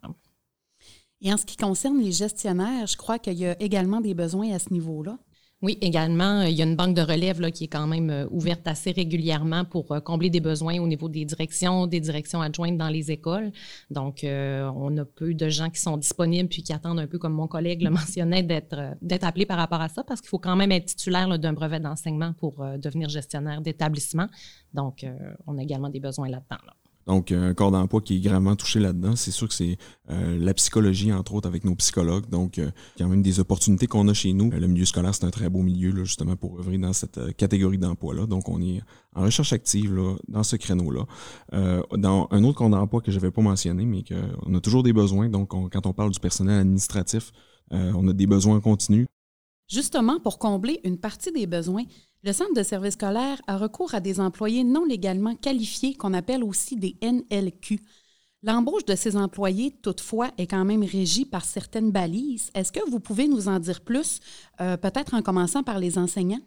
Et 1.21 1.33
en 1.33 1.37
ce 1.37 1.45
qui 1.45 1.57
concerne 1.57 1.99
les 1.99 2.11
gestionnaires, 2.11 2.85
je 2.85 2.95
crois 2.95 3.19
qu'il 3.19 3.33
y 3.33 3.45
a 3.45 3.59
également 3.61 4.01
des 4.01 4.13
besoins 4.13 4.53
à 4.53 4.59
ce 4.59 4.71
niveau-là. 4.71 5.17
Oui, 5.63 5.75
également, 5.81 6.43
il 6.43 6.53
y 6.53 6.61
a 6.61 6.65
une 6.65 6.75
banque 6.75 6.95
de 6.95 7.01
relève 7.01 7.49
qui 7.49 7.63
est 7.63 7.67
quand 7.67 7.87
même 7.87 8.11
euh, 8.11 8.27
ouverte 8.29 8.67
assez 8.67 8.91
régulièrement 8.91 9.65
pour 9.65 9.91
euh, 9.91 9.99
combler 9.99 10.29
des 10.29 10.39
besoins 10.39 10.79
au 10.79 10.87
niveau 10.87 11.09
des 11.09 11.25
directions, 11.25 11.87
des 11.87 11.99
directions 11.99 12.41
adjointes 12.41 12.77
dans 12.77 12.89
les 12.89 13.09
écoles. 13.09 13.51
Donc, 13.89 14.23
euh, 14.23 14.71
on 14.75 14.95
a 14.97 15.05
peu 15.05 15.33
de 15.33 15.49
gens 15.49 15.71
qui 15.71 15.81
sont 15.81 15.97
disponibles 15.97 16.47
puis 16.47 16.61
qui 16.61 16.73
attendent 16.73 16.99
un 16.99 17.07
peu, 17.07 17.17
comme 17.17 17.33
mon 17.33 17.47
collègue 17.47 17.81
le 17.81 17.89
mentionnait, 17.99 18.43
d'être 18.43 18.75
d'être 19.01 19.23
appelés 19.23 19.47
par 19.47 19.57
rapport 19.57 19.81
à 19.81 19.89
ça 19.89 20.03
parce 20.03 20.21
qu'il 20.21 20.29
faut 20.29 20.37
quand 20.37 20.55
même 20.55 20.71
être 20.71 20.85
titulaire 20.85 21.39
d'un 21.39 21.53
brevet 21.53 21.79
d'enseignement 21.79 22.33
pour 22.33 22.63
devenir 22.77 23.09
gestionnaire 23.09 23.61
d'établissement. 23.61 24.27
Donc, 24.75 25.05
on 25.47 25.57
a 25.57 25.63
également 25.63 25.89
des 25.89 25.99
besoins 25.99 26.29
là-dedans. 26.29 26.57
là 26.67 26.73
dedans 26.73 26.86
donc, 27.07 27.31
un 27.31 27.53
corps 27.53 27.71
d'emploi 27.71 28.01
qui 28.01 28.17
est 28.17 28.19
gravement 28.19 28.57
touché 28.57 28.81
là-dedans, 28.81 29.15
c'est 29.15 29.31
sûr 29.31 29.47
que 29.47 29.53
c'est 29.53 29.77
euh, 30.09 30.37
la 30.37 30.53
psychologie, 30.53 31.13
entre 31.13 31.35
autres, 31.35 31.47
avec 31.47 31.63
nos 31.63 31.73
psychologues. 31.75 32.29
Donc, 32.29 32.59
euh, 32.59 32.69
il 32.95 32.99
y 32.99 33.01
a 33.01 33.05
quand 33.05 33.11
même 33.11 33.21
des 33.21 33.39
opportunités 33.39 33.87
qu'on 33.87 34.09
a 34.09 34.13
chez 34.13 34.33
nous. 34.33 34.51
Le 34.51 34.67
milieu 34.67 34.83
scolaire, 34.83 35.15
c'est 35.15 35.23
un 35.23 35.29
très 35.29 35.49
beau 35.49 35.61
milieu, 35.61 35.91
là, 35.91 36.03
justement, 36.03 36.35
pour 36.35 36.59
œuvrer 36.59 36.77
dans 36.77 36.91
cette 36.91 37.17
euh, 37.17 37.31
catégorie 37.31 37.77
d'emploi-là. 37.77 38.25
Donc, 38.25 38.49
on 38.49 38.61
est 38.61 38.81
en 39.15 39.23
recherche 39.23 39.53
active 39.53 39.95
là, 39.95 40.15
dans 40.27 40.43
ce 40.43 40.57
créneau-là. 40.57 41.05
dans 41.97 42.27
un 42.29 42.43
autre 42.43 42.57
corps 42.57 42.69
d'emploi 42.69 43.01
que 43.01 43.09
je 43.09 43.17
n'avais 43.17 43.31
pas 43.31 43.41
mentionné, 43.41 43.85
mais 43.85 44.03
qu'on 44.03 44.53
a 44.53 44.59
toujours 44.59 44.83
des 44.83 44.93
besoins. 44.93 45.29
Donc, 45.29 45.49
quand 45.49 45.87
on 45.87 45.93
parle 45.93 46.11
du 46.11 46.19
personnel 46.19 46.59
administratif, 46.59 47.31
on 47.71 48.07
a 48.09 48.13
des 48.13 48.27
besoins 48.27 48.59
continus. 48.59 49.07
Justement, 49.69 50.19
pour 50.19 50.37
combler 50.39 50.79
une 50.83 50.97
partie 50.97 51.31
des 51.31 51.47
besoins, 51.47 51.83
le 52.23 52.33
Centre 52.33 52.53
de 52.53 52.63
service 52.63 52.93
scolaire 52.93 53.41
a 53.47 53.57
recours 53.57 53.93
à 53.93 53.99
des 53.99 54.19
employés 54.19 54.63
non 54.63 54.85
légalement 54.85 55.35
qualifiés 55.35 55.95
qu'on 55.95 56.13
appelle 56.13 56.43
aussi 56.43 56.75
des 56.75 56.97
NLQ. 57.01 57.79
L'embauche 58.43 58.85
de 58.85 58.95
ces 58.95 59.15
employés, 59.17 59.75
toutefois, 59.81 60.31
est 60.37 60.47
quand 60.47 60.65
même 60.65 60.83
régie 60.83 61.25
par 61.25 61.43
certaines 61.43 61.91
balises. 61.91 62.51
Est-ce 62.53 62.71
que 62.71 62.89
vous 62.89 62.99
pouvez 62.99 63.27
nous 63.27 63.47
en 63.47 63.59
dire 63.59 63.81
plus, 63.81 64.19
euh, 64.61 64.77
peut-être 64.77 65.13
en 65.13 65.21
commençant 65.21 65.63
par 65.63 65.79
les 65.79 65.97
enseignants? 65.97 66.41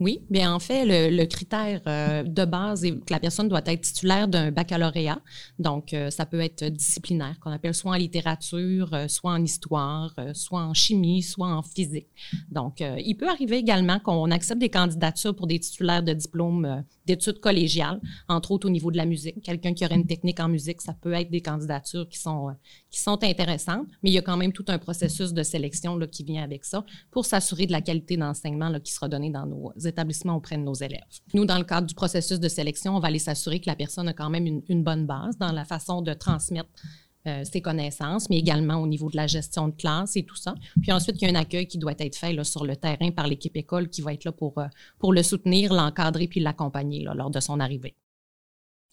Oui, 0.00 0.20
bien 0.30 0.54
en 0.54 0.60
fait, 0.60 0.84
le, 0.86 1.24
critère 1.24 1.80
euh, 1.86 2.22
de 2.22 2.44
base 2.44 2.84
est 2.84 2.92
que 2.92 3.12
la 3.12 3.18
personne 3.18 3.48
doit 3.48 3.62
être 3.66 3.80
titulaire 3.80 4.28
d'un 4.28 4.52
baccalauréat. 4.52 5.20
Donc, 5.58 5.92
euh, 5.92 6.10
ça 6.10 6.24
peut 6.24 6.40
être 6.40 6.64
disciplinaire, 6.64 7.38
qu'on 7.40 7.50
appelle 7.50 7.74
soit 7.74 7.92
en 7.92 7.96
littérature, 7.96 8.92
euh, 8.92 9.08
soit 9.08 9.32
en 9.32 9.42
histoire, 9.42 10.14
soit 10.34 10.60
en 10.60 10.72
chimie, 10.72 11.22
soit 11.22 11.48
en 11.48 11.62
physique. 11.62 12.08
Donc, 12.50 12.80
il 12.80 13.14
peut 13.16 13.28
arriver 13.28 13.56
également 13.56 13.98
qu'on 13.98 14.30
accepte 14.30 14.60
des 14.60 14.70
candidatures 14.70 15.34
pour 15.34 15.46
des 15.46 15.58
titulaires 15.58 16.02
de 16.02 16.12
diplômes 16.12 16.84
d'études 17.08 17.40
collégiales, 17.40 18.00
entre 18.28 18.52
autres 18.52 18.68
au 18.68 18.70
niveau 18.70 18.90
de 18.90 18.96
la 18.96 19.06
musique. 19.06 19.42
Quelqu'un 19.42 19.72
qui 19.72 19.84
aurait 19.84 19.96
une 19.96 20.06
technique 20.06 20.40
en 20.40 20.48
musique, 20.48 20.82
ça 20.82 20.92
peut 20.92 21.14
être 21.14 21.30
des 21.30 21.40
candidatures 21.40 22.08
qui 22.08 22.18
sont, 22.18 22.54
qui 22.90 23.00
sont 23.00 23.22
intéressantes, 23.24 23.86
mais 24.02 24.10
il 24.10 24.12
y 24.12 24.18
a 24.18 24.22
quand 24.22 24.36
même 24.36 24.52
tout 24.52 24.64
un 24.68 24.78
processus 24.78 25.32
de 25.32 25.42
sélection 25.42 25.96
là, 25.96 26.06
qui 26.06 26.22
vient 26.22 26.42
avec 26.42 26.64
ça 26.64 26.84
pour 27.10 27.24
s'assurer 27.24 27.66
de 27.66 27.72
la 27.72 27.80
qualité 27.80 28.16
d'enseignement 28.16 28.68
qui 28.80 28.92
sera 28.92 29.08
donné 29.08 29.30
dans 29.30 29.46
nos 29.46 29.72
établissements 29.84 30.36
auprès 30.36 30.56
de 30.56 30.62
nos 30.62 30.74
élèves. 30.74 31.00
Nous, 31.32 31.46
dans 31.46 31.58
le 31.58 31.64
cadre 31.64 31.86
du 31.86 31.94
processus 31.94 32.38
de 32.38 32.48
sélection, 32.48 32.96
on 32.96 33.00
va 33.00 33.08
aller 33.08 33.18
s'assurer 33.18 33.60
que 33.60 33.66
la 33.66 33.76
personne 33.76 34.08
a 34.08 34.12
quand 34.12 34.30
même 34.30 34.46
une, 34.68 34.82
bonne 34.82 35.06
base 35.06 35.36
dans 35.38 35.52
la 35.52 35.64
façon 35.64 36.02
de 36.02 36.12
transmettre 36.12 36.68
euh, 37.26 37.42
ses 37.44 37.60
connaissances, 37.60 38.30
mais 38.30 38.38
également 38.38 38.76
au 38.76 38.86
niveau 38.86 39.10
de 39.10 39.16
la 39.16 39.26
gestion 39.26 39.68
de 39.68 39.74
classe 39.74 40.16
et 40.16 40.22
tout 40.22 40.36
ça. 40.36 40.54
Puis 40.80 40.92
ensuite, 40.92 41.20
il 41.20 41.24
y 41.24 41.30
a 41.30 41.36
un 41.36 41.40
accueil 41.40 41.66
qui 41.66 41.78
doit 41.78 41.94
être 41.98 42.16
fait 42.16 42.32
là, 42.32 42.44
sur 42.44 42.64
le 42.64 42.76
terrain 42.76 43.10
par 43.10 43.26
l'équipe 43.26 43.56
école 43.56 43.88
qui 43.88 44.02
va 44.02 44.12
être 44.12 44.24
là 44.24 44.32
pour, 44.32 44.58
euh, 44.58 44.66
pour 44.98 45.12
le 45.12 45.22
soutenir, 45.22 45.72
l'encadrer 45.72 46.28
puis 46.28 46.40
l'accompagner 46.40 47.04
lors 47.14 47.30
de 47.30 47.40
son 47.40 47.60
arrivée. 47.60 47.94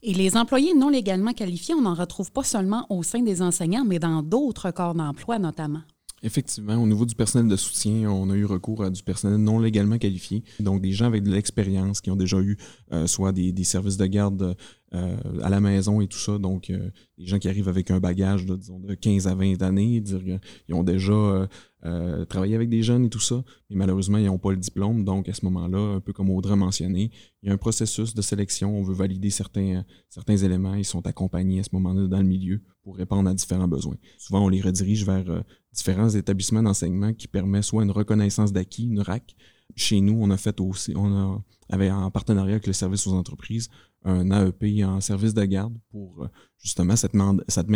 Et 0.02 0.14
les 0.14 0.38
employés 0.38 0.74
non 0.74 0.90
légalement 0.90 1.34
qualifiés, 1.34 1.74
on 1.74 1.82
n'en 1.82 1.96
retrouve 1.96 2.32
pas 2.32 2.44
seulement 2.44 2.86
au 2.90 3.04
sein 3.04 3.22
des 3.22 3.42
enseignants, 3.42 3.86
mais 3.86 4.00
dans 4.00 4.22
d'autres 4.22 4.72
corps 4.72 4.94
d'emploi 4.94 5.40
notamment. 5.40 5.82
Effectivement, 6.24 6.76
au 6.82 6.88
niveau 6.88 7.06
du 7.06 7.14
personnel 7.14 7.48
de 7.48 7.56
soutien, 7.56 8.10
on 8.10 8.30
a 8.32 8.36
eu 8.36 8.46
recours 8.46 8.84
à 8.84 8.90
du 8.90 9.04
personnel 9.04 9.38
non 9.38 9.60
légalement 9.60 9.98
qualifié, 9.98 10.44
donc 10.60 10.82
des 10.82 10.92
gens 10.92 11.06
avec 11.06 11.24
de 11.24 11.32
l'expérience 11.32 12.02
qui 12.02 12.10
ont 12.10 12.16
déjà 12.16 12.40
eu 12.40 12.58
euh, 12.94 13.06
soit 13.06 13.32
des, 13.32 13.64
services 13.64 13.98
de 13.98 14.06
garde 14.08 14.58
euh, 14.96 15.16
à 15.44 15.50
la 15.50 15.60
maison 15.60 16.02
et 16.02 16.08
tout 16.08 16.18
ça, 16.18 16.38
donc 16.38 16.70
euh, 16.70 16.90
des 17.18 17.26
gens 17.26 17.38
qui 17.38 17.48
arrivent 17.50 17.70
avec 17.70 17.92
un 17.92 18.00
bagage 18.00 18.46
disons, 18.46 18.80
de 18.80 18.94
15 18.96 19.28
à 19.28 19.36
20 19.36 19.62
années, 19.62 20.00
dire, 20.00 20.22
ils 20.68 20.74
ont 20.74 20.84
déjà 20.84 21.48
travaillé 22.30 22.56
avec 22.56 22.68
des 22.68 22.82
jeunes 22.82 23.06
et 23.06 23.10
tout 23.10 23.20
ça, 23.20 23.44
mais 23.70 23.76
malheureusement, 23.76 24.18
ils 24.18 24.26
n'ont 24.26 24.40
pas 24.40 24.50
le 24.50 24.58
diplôme, 24.58 25.04
donc 25.04 25.30
à 25.30 25.36
ce 25.36 25.46
moment-là, 25.46 25.78
un 25.78 26.00
peu 26.00 26.14
comme 26.14 26.32
Audrey 26.32 26.54
a 26.54 26.56
mentionné, 26.56 27.12
il 27.44 27.48
y 27.48 27.52
a 27.52 27.54
un 27.54 27.58
processus 27.58 28.16
de 28.16 28.22
sélection, 28.24 28.76
on 28.76 28.82
veut 28.82 28.96
valider 28.96 29.30
certains, 29.30 29.86
certains 30.10 30.38
éléments, 30.38 30.74
ils 30.74 30.84
sont 30.84 31.06
accompagnés 31.06 31.60
à 31.60 31.64
ce 31.64 31.70
moment-là 31.74 32.08
dans 32.08 32.18
le 32.18 32.24
milieu 32.24 32.64
pour 32.82 32.98
répondre 32.98 33.30
à 33.30 33.36
différents 33.36 33.68
besoins. 33.68 33.98
Souvent, 34.18 34.44
on 34.44 34.50
les 34.50 34.62
redirige 34.62 35.06
vers 35.06 35.44
différents 35.74 36.10
établissements 36.10 36.64
d'enseignement 36.64 37.14
qui 37.14 37.28
permet 37.28 37.62
soit 37.62 37.84
une 37.84 37.92
reconnaissance 37.92 38.52
d'acquis, 38.52 38.86
une 38.86 39.02
RAC. 39.02 39.36
Chez 39.76 40.00
nous, 40.02 40.18
on 40.20 40.30
a 40.30 40.38
fait 40.38 40.60
aussi, 40.62 40.94
on 40.96 41.44
avait 41.70 41.92
en 41.92 42.10
partenariat 42.12 42.54
avec 42.54 42.68
le 42.68 42.74
service 42.74 43.08
aux 43.08 43.14
entreprises, 43.14 43.70
un 44.04 44.30
AEP 44.30 44.86
en 44.86 45.02
service 45.02 45.34
de 45.34 45.44
garde 45.44 45.78
pour 45.90 46.24
euh, 46.24 46.28
justement 46.58 46.96
cette 46.96 47.14
main, 47.14 47.34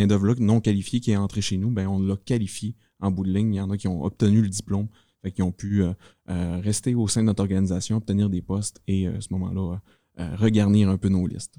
d'œuvre-là 0.07 0.35
non 0.39 0.61
qualifiée 0.61 0.99
qui 0.99 1.11
est 1.11 1.17
entrée 1.17 1.41
chez 1.41 1.57
nous, 1.57 1.71
ben 1.71 1.87
on 1.87 1.99
l'a 1.99 2.15
qualifiée 2.17 2.75
en 2.99 3.11
bout 3.11 3.25
de 3.25 3.31
ligne. 3.31 3.53
Il 3.53 3.57
y 3.57 3.61
en 3.61 3.69
a 3.71 3.77
qui 3.77 3.87
ont 3.87 4.03
obtenu 4.03 4.41
le 4.41 4.49
diplôme, 4.49 4.87
qui 5.33 5.41
ont 5.41 5.51
pu 5.51 5.83
rester 6.27 6.95
au 6.95 7.07
sein 7.07 7.21
de 7.21 7.25
notre 7.25 7.41
organisation, 7.41 7.97
obtenir 7.97 8.29
des 8.29 8.41
postes 8.41 8.81
et 8.87 9.07
à 9.07 9.19
ce 9.19 9.33
moment-là, 9.33 9.81
regarnir 10.37 10.89
un 10.89 10.97
peu 10.97 11.09
nos 11.09 11.25
listes. 11.27 11.55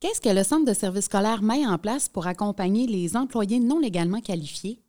Qu'est-ce 0.00 0.20
que 0.20 0.28
le 0.28 0.44
Centre 0.44 0.64
de 0.64 0.74
service 0.74 1.06
scolaire 1.06 1.42
met 1.42 1.66
en 1.66 1.76
place 1.76 2.08
pour 2.08 2.28
accompagner 2.28 2.86
les 2.86 3.16
employés 3.16 3.58
non 3.58 3.80
légalement 3.80 4.20
qualifiés? 4.20 4.80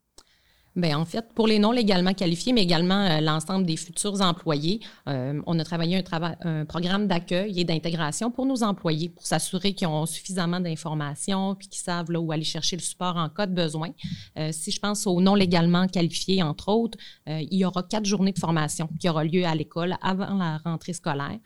Bien, 0.80 0.98
en 0.98 1.04
fait, 1.04 1.34
pour 1.34 1.46
les 1.46 1.60
non 1.60 1.72
légalement 1.74 2.14
qualifiés, 2.14 2.54
mais 2.54 2.64
également 2.64 3.02
euh, 3.02 3.20
l'ensemble 3.20 3.66
des 3.66 3.76
futurs 3.76 4.22
employés, 4.22 4.80
euh, 5.10 5.42
on 5.46 5.60
a 5.60 5.64
travaillé 5.66 6.02
un, 6.42 6.66
programme 6.66 7.06
d'accueil 7.06 7.60
et 7.60 7.66
d'intégration 7.66 8.32
pour 8.32 8.46
nos 8.46 8.64
employés 8.64 9.10
pour 9.10 9.26
s'assurer 9.26 9.74
qu'ils 9.74 9.88
ont 9.88 10.06
suffisamment 10.06 10.62
d'informations 10.62 11.56
puis 11.56 11.68
qu'ils 11.68 11.82
savent 11.82 12.10
où 12.10 12.32
aller 12.32 12.46
chercher 12.46 12.78
le 12.78 12.82
support 12.82 13.18
en 13.18 13.28
cas 13.28 13.46
de 13.46 13.54
besoin. 13.54 13.90
Euh, 14.38 14.52
si 14.54 14.72
je 14.72 14.80
pense 14.80 15.06
aux 15.06 15.20
non 15.20 15.36
légalement 15.36 15.86
qualifiés, 15.88 16.42
entre 16.42 16.70
autres, 16.70 16.98
il 17.28 17.56
y 17.56 17.66
aura 17.66 17.84
quatre 17.84 18.06
journées 18.06 18.32
de 18.32 18.40
formation 18.40 18.90
qui 19.00 19.10
aura 19.10 19.24
lieu 19.24 19.46
à 19.46 19.56
l'école 19.56 19.96
avant 20.02 20.34
la 20.36 20.58
rentrée 20.60 20.94
scolaire 20.94 21.40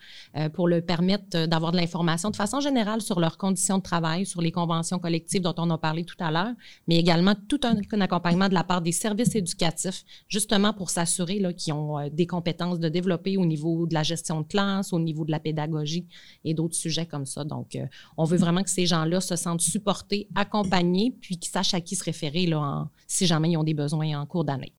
pour 0.53 0.67
leur 0.67 0.83
permettre 0.83 1.45
d'avoir 1.47 1.71
de 1.71 1.77
l'information 1.77 2.29
de 2.29 2.35
façon 2.35 2.59
générale 2.59 3.01
sur 3.01 3.19
leurs 3.19 3.37
conditions 3.37 3.79
de 3.79 3.83
travail, 3.83 4.25
sur 4.25 4.41
les 4.41 4.51
conventions 4.51 4.99
collectives 4.99 5.41
dont 5.41 5.55
on 5.57 5.69
a 5.71 5.77
parlé 5.77 6.05
tout 6.05 6.15
à 6.19 6.31
l'heure, 6.31 6.53
mais 6.87 6.97
également 6.97 7.33
tout 7.47 7.59
un 7.63 8.01
accompagnement 8.01 8.47
de 8.47 8.53
la 8.53 8.63
part 8.63 8.81
des 8.81 8.91
services 8.91 9.23
services 9.24 9.36
éducatifs, 9.36 10.03
justement 10.27 10.74
pour 10.74 10.89
s'assurer 10.89 11.42
qu'ils 11.56 11.74
ont 11.74 12.00
euh, 12.00 12.10
des 12.12 12.27
compétences 12.27 12.80
de 12.80 12.89
développer 12.89 13.38
au 13.38 13.46
niveau 13.46 13.86
de 13.86 13.94
la 13.94 14.03
gestion 14.03 14.42
de 14.42 14.48
classe, 14.48 14.94
au 14.94 15.00
niveau 15.00 15.25
de 15.25 15.32
la 15.32 15.39
pédagogie 15.39 16.08
et 16.44 16.53
d'autres 16.53 16.75
sujets 16.75 17.06
comme 17.06 17.25
ça. 17.25 17.44
Donc, 17.44 17.75
euh, 17.75 17.86
on 18.18 18.25
veut 18.25 18.38
vraiment 18.38 18.63
que 18.63 18.70
ces 18.70 18.86
gens-là 18.86 19.22
se 19.22 19.36
sentent 19.36 19.62
supportés, 19.62 20.27
accompagnés, 20.36 21.15
puis 21.22 21.38
qu'ils 21.38 21.51
sachent 21.51 21.74
à 21.74 21.82
qui 21.82 21.96
se 21.96 22.03
référer 22.03 22.46
là, 22.46 22.89
si 23.08 23.25
jamais 23.25 23.51
ils 23.51 23.58
ont 23.58 23.63
des 23.63 23.74
besoins 23.74 24.20
en 24.20 24.25
cours 24.25 24.44
d'année. 24.44 24.74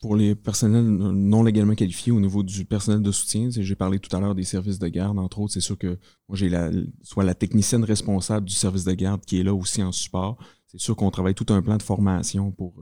Pour 0.00 0.14
les 0.14 0.36
personnels 0.36 0.84
non 0.84 1.42
légalement 1.42 1.74
qualifiés 1.74 2.12
au 2.12 2.20
niveau 2.20 2.44
du 2.44 2.64
personnel 2.64 3.02
de 3.02 3.10
soutien, 3.10 3.48
j'ai 3.50 3.74
parlé 3.74 3.98
tout 3.98 4.14
à 4.16 4.20
l'heure 4.20 4.36
des 4.36 4.44
services 4.44 4.78
de 4.78 4.86
garde, 4.86 5.18
entre 5.18 5.40
autres. 5.40 5.54
C'est 5.54 5.60
sûr 5.60 5.76
que 5.76 5.98
moi, 6.28 6.36
j'ai 6.36 6.48
la, 6.48 6.70
soit 7.02 7.24
la 7.24 7.34
technicienne 7.34 7.82
responsable 7.82 8.46
du 8.46 8.54
service 8.54 8.84
de 8.84 8.92
garde 8.92 9.24
qui 9.24 9.40
est 9.40 9.42
là 9.42 9.52
aussi 9.52 9.82
en 9.82 9.90
support 9.90 10.38
c'est 10.68 10.78
sûr 10.78 10.94
qu'on 10.94 11.10
travaille 11.10 11.34
tout 11.34 11.46
un 11.52 11.62
plan 11.62 11.76
de 11.76 11.82
formation 11.82 12.52
pour 12.52 12.74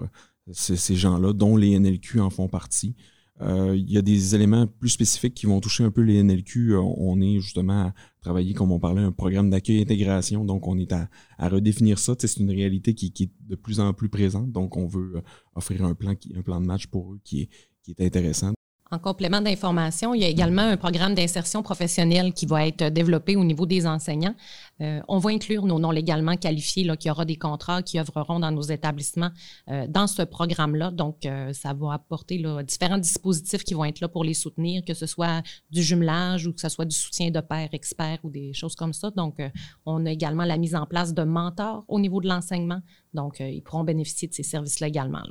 euh, 0.48 0.52
ces, 0.52 0.96
gens-là, 0.96 1.32
dont 1.32 1.56
les 1.56 1.78
NLQ 1.78 2.20
en 2.20 2.30
font 2.30 2.48
partie. 2.48 2.94
Euh, 3.42 3.76
il 3.76 3.90
y 3.90 3.98
a 3.98 4.02
des 4.02 4.34
éléments 4.34 4.66
plus 4.66 4.88
spécifiques 4.88 5.34
qui 5.34 5.44
vont 5.44 5.60
toucher 5.60 5.84
un 5.84 5.90
peu 5.90 6.00
les 6.00 6.22
NLQ. 6.22 6.72
Euh, 6.72 6.80
on 6.80 7.20
est 7.20 7.38
justement 7.40 7.88
à 7.88 7.94
travailler, 8.22 8.54
comme 8.54 8.72
on 8.72 8.78
parlait, 8.78 9.02
un 9.02 9.12
programme 9.12 9.50
d'accueil 9.50 9.82
intégration. 9.82 10.44
Donc, 10.44 10.66
on 10.66 10.78
est 10.78 10.92
à, 10.92 11.08
redéfinir 11.38 11.98
ça. 11.98 12.14
c'est 12.18 12.36
une 12.38 12.50
réalité 12.50 12.94
qui, 12.94 13.12
est 13.20 13.30
de 13.48 13.56
plus 13.56 13.80
en 13.80 13.92
plus 13.92 14.08
présente. 14.08 14.50
Donc, 14.52 14.76
on 14.76 14.86
veut 14.86 15.22
offrir 15.54 15.84
un 15.84 15.94
plan, 15.94 16.14
de 16.14 16.66
match 16.66 16.86
pour 16.86 17.12
eux 17.12 17.20
qui 17.22 17.48
qui 17.86 17.92
est 17.92 18.04
intéressant. 18.04 18.55
En 18.92 19.00
complément 19.00 19.40
d'information, 19.40 20.14
il 20.14 20.22
y 20.22 20.24
a 20.24 20.28
également 20.28 20.62
un 20.62 20.76
programme 20.76 21.12
d'insertion 21.12 21.60
professionnelle 21.60 22.32
qui 22.32 22.46
va 22.46 22.68
être 22.68 22.84
développé 22.84 23.34
au 23.34 23.42
niveau 23.42 23.66
des 23.66 23.84
enseignants. 23.84 24.34
Euh, 24.80 25.00
on 25.08 25.18
va 25.18 25.30
inclure 25.30 25.66
nos 25.66 25.80
non 25.80 25.90
légalement 25.90 26.36
qualifiés 26.36 26.88
qui 26.96 27.10
aura 27.10 27.24
des 27.24 27.34
contrats 27.34 27.82
qui 27.82 27.98
œuvreront 27.98 28.38
dans 28.38 28.52
nos 28.52 28.62
établissements 28.62 29.30
euh, 29.70 29.88
dans 29.88 30.06
ce 30.06 30.22
programme-là. 30.22 30.92
Donc, 30.92 31.26
euh, 31.26 31.52
ça 31.52 31.72
va 31.72 31.94
apporter 31.94 32.40
différents 32.64 32.98
dispositifs 32.98 33.64
qui 33.64 33.74
vont 33.74 33.84
être 33.84 34.00
là 34.00 34.06
pour 34.06 34.22
les 34.22 34.34
soutenir, 34.34 34.84
que 34.84 34.94
ce 34.94 35.06
soit 35.06 35.42
du 35.70 35.82
jumelage 35.82 36.46
ou 36.46 36.52
que 36.52 36.60
ce 36.60 36.68
soit 36.68 36.84
du 36.84 36.94
soutien 36.94 37.32
de 37.32 37.40
pairs 37.40 37.70
experts 37.72 38.20
ou 38.22 38.30
des 38.30 38.52
choses 38.52 38.76
comme 38.76 38.92
ça. 38.92 39.10
Donc, 39.10 39.38
on 39.84 40.06
a 40.06 40.12
également 40.12 40.44
la 40.44 40.58
mise 40.58 40.76
en 40.76 40.86
place 40.86 41.12
de 41.12 41.24
mentors 41.24 41.84
au 41.88 41.98
niveau 41.98 42.20
de 42.20 42.28
l'enseignement. 42.28 42.80
Donc, 43.14 43.40
ils 43.40 43.62
pourront 43.62 43.82
bénéficier 43.82 44.28
de 44.28 44.34
ces 44.34 44.44
services-là 44.44 44.86
également. 44.86 45.22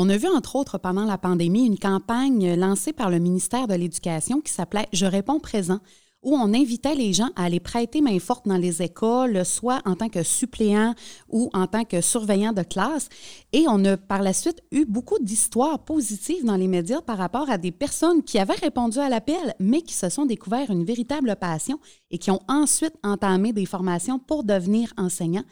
On 0.00 0.08
a 0.10 0.16
vu, 0.16 0.28
entre 0.28 0.54
autres, 0.54 0.78
pendant 0.78 1.04
la 1.04 1.18
pandémie, 1.18 1.66
une 1.66 1.76
campagne 1.76 2.54
lancée 2.54 2.92
par 2.92 3.10
le 3.10 3.18
ministère 3.18 3.66
de 3.66 3.74
l'Éducation 3.74 4.40
qui 4.40 4.52
s'appelait 4.52 4.86
Je 4.92 5.06
réponds 5.06 5.40
présent, 5.40 5.80
où 6.22 6.36
on 6.36 6.54
invitait 6.54 6.94
les 6.94 7.12
gens 7.12 7.30
à 7.34 7.46
aller 7.46 7.58
prêter 7.58 8.00
main 8.00 8.20
forte 8.20 8.46
dans 8.46 8.58
les 8.58 8.80
écoles, 8.80 9.44
soit 9.44 9.82
en 9.86 9.96
tant 9.96 10.08
que 10.08 10.22
suppléant 10.22 10.94
ou 11.28 11.50
en 11.52 11.66
tant 11.66 11.82
que 11.82 12.00
surveillant 12.00 12.52
de 12.52 12.62
classe. 12.62 13.08
Et 13.52 13.64
on 13.66 13.84
a 13.86 13.96
par 13.96 14.22
la 14.22 14.32
suite 14.32 14.62
eu 14.70 14.84
beaucoup 14.84 15.18
d'histoires 15.20 15.80
positives 15.80 16.44
dans 16.44 16.54
les 16.54 16.68
médias 16.68 17.02
par 17.02 17.18
rapport 17.18 17.50
à 17.50 17.58
des 17.58 17.72
personnes 17.72 18.22
qui 18.22 18.38
avaient 18.38 18.54
répondu 18.54 19.00
à 19.00 19.08
l'appel, 19.08 19.56
mais 19.58 19.82
qui 19.82 19.94
se 19.94 20.08
sont 20.10 20.26
découvert 20.26 20.70
une 20.70 20.84
véritable 20.84 21.34
passion 21.40 21.80
et 22.12 22.18
qui 22.18 22.30
ont 22.30 22.42
ensuite 22.46 22.94
entamé 23.02 23.52
des 23.52 23.66
formations 23.66 24.20
pour 24.20 24.44
devenir 24.44 24.92
enseignants. 24.96 25.44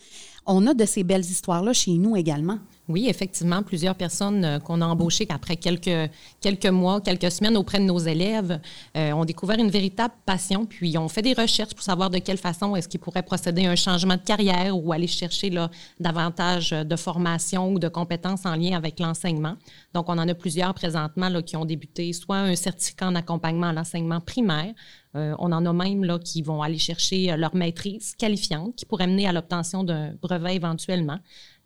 On 0.46 0.68
a 0.68 0.74
de 0.74 0.84
ces 0.84 1.02
belles 1.02 1.24
histoires-là 1.24 1.72
chez 1.72 1.94
nous 1.94 2.14
également. 2.14 2.60
Oui, 2.88 3.08
effectivement, 3.08 3.64
plusieurs 3.64 3.96
personnes 3.96 4.44
euh, 4.44 4.58
qu'on 4.60 4.80
a 4.80 4.86
embauchées 4.86 5.26
après 5.28 5.56
quelques, 5.56 6.10
quelques 6.40 6.66
mois, 6.66 7.00
quelques 7.00 7.32
semaines 7.32 7.56
auprès 7.56 7.78
de 7.78 7.84
nos 7.84 7.98
élèves 7.98 8.60
euh, 8.96 9.10
ont 9.10 9.24
découvert 9.24 9.58
une 9.58 9.70
véritable 9.70 10.14
passion, 10.24 10.66
puis 10.66 10.96
ont 10.96 11.08
fait 11.08 11.22
des 11.22 11.32
recherches 11.32 11.74
pour 11.74 11.82
savoir 11.82 12.10
de 12.10 12.18
quelle 12.18 12.38
façon 12.38 12.76
est-ce 12.76 12.86
qu'ils 12.86 13.00
pourraient 13.00 13.24
procéder 13.24 13.66
à 13.66 13.72
un 13.72 13.76
changement 13.76 14.14
de 14.14 14.22
carrière 14.22 14.76
ou 14.76 14.92
aller 14.92 15.08
chercher 15.08 15.50
là, 15.50 15.68
davantage 15.98 16.70
de 16.70 16.96
formation 16.96 17.72
ou 17.72 17.80
de 17.80 17.88
compétences 17.88 18.46
en 18.46 18.54
lien 18.54 18.76
avec 18.76 19.00
l'enseignement. 19.00 19.56
Donc, 19.92 20.08
on 20.08 20.16
en 20.18 20.28
a 20.28 20.34
plusieurs 20.34 20.72
présentement 20.72 21.30
qui 21.42 21.56
ont 21.56 21.64
débuté 21.64 22.12
soit 22.12 22.36
un 22.36 22.54
certificat 22.54 23.08
en 23.08 23.16
accompagnement 23.16 23.68
à 23.68 23.72
l'enseignement 23.72 24.20
primaire, 24.20 24.72
euh, 25.16 25.34
on 25.38 25.50
en 25.52 25.64
a 25.64 25.72
même 25.72 26.04
là, 26.04 26.18
qui 26.18 26.42
vont 26.42 26.62
aller 26.62 26.78
chercher 26.78 27.36
leur 27.36 27.54
maîtrise 27.54 28.14
qualifiante 28.14 28.76
qui 28.76 28.84
pourrait 28.84 29.06
mener 29.06 29.26
à 29.26 29.32
l'obtention 29.32 29.82
d'un 29.82 30.14
brevet 30.20 30.56
éventuellement. 30.56 31.18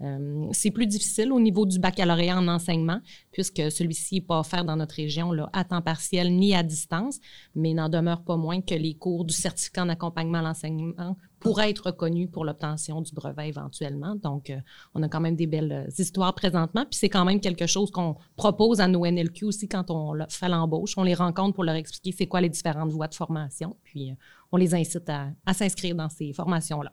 Euh, 0.02 0.46
c'est 0.52 0.70
plus 0.70 0.86
difficile 0.86 1.32
au 1.32 1.40
niveau 1.40 1.66
du 1.66 1.78
baccalauréat 1.78 2.38
en 2.38 2.48
enseignement, 2.48 3.00
puisque 3.32 3.70
celui-ci 3.70 4.16
n'est 4.16 4.20
pas 4.22 4.40
offert 4.40 4.64
dans 4.64 4.76
notre 4.76 4.94
région 4.94 5.32
là, 5.32 5.50
à 5.52 5.64
temps 5.64 5.82
partiel 5.82 6.34
ni 6.34 6.54
à 6.54 6.62
distance, 6.62 7.18
mais 7.54 7.74
n'en 7.74 7.88
demeure 7.88 8.22
pas 8.22 8.36
moins 8.36 8.60
que 8.60 8.74
les 8.74 8.94
cours 8.94 9.24
du 9.24 9.34
certificat 9.34 9.82
en 9.82 9.88
accompagnement 9.88 10.38
à 10.38 10.42
l'enseignement 10.42 11.16
pourraient 11.40 11.70
être 11.70 11.86
reconnus 11.86 12.28
pour 12.30 12.44
l'obtention 12.44 13.00
du 13.00 13.12
brevet 13.12 13.48
éventuellement. 13.48 14.14
Donc, 14.14 14.50
euh, 14.50 14.58
on 14.94 15.02
a 15.02 15.08
quand 15.08 15.20
même 15.20 15.36
des 15.36 15.46
belles 15.46 15.86
euh, 15.88 16.02
histoires 16.02 16.34
présentement, 16.34 16.84
puis 16.84 16.98
c'est 16.98 17.08
quand 17.08 17.24
même 17.24 17.40
quelque 17.40 17.66
chose 17.66 17.90
qu'on 17.90 18.16
propose 18.36 18.80
à 18.80 18.86
nos 18.86 19.04
NLQ 19.04 19.46
aussi 19.46 19.68
quand 19.68 19.90
on 19.90 20.14
fait 20.28 20.48
l'embauche. 20.48 20.96
On 20.96 21.02
les 21.02 21.14
rencontre 21.14 21.54
pour 21.54 21.64
leur 21.64 21.74
expliquer 21.74 22.12
c'est 22.16 22.26
quoi 22.26 22.40
les 22.40 22.50
différentes 22.50 22.92
voies 22.92 23.08
de 23.08 23.14
formation, 23.14 23.76
puis 23.82 24.12
on 24.52 24.56
les 24.56 24.74
incite 24.74 25.08
à, 25.08 25.28
à 25.46 25.54
s'inscrire 25.54 25.94
dans 25.94 26.08
ces 26.08 26.32
formations-là. 26.32 26.92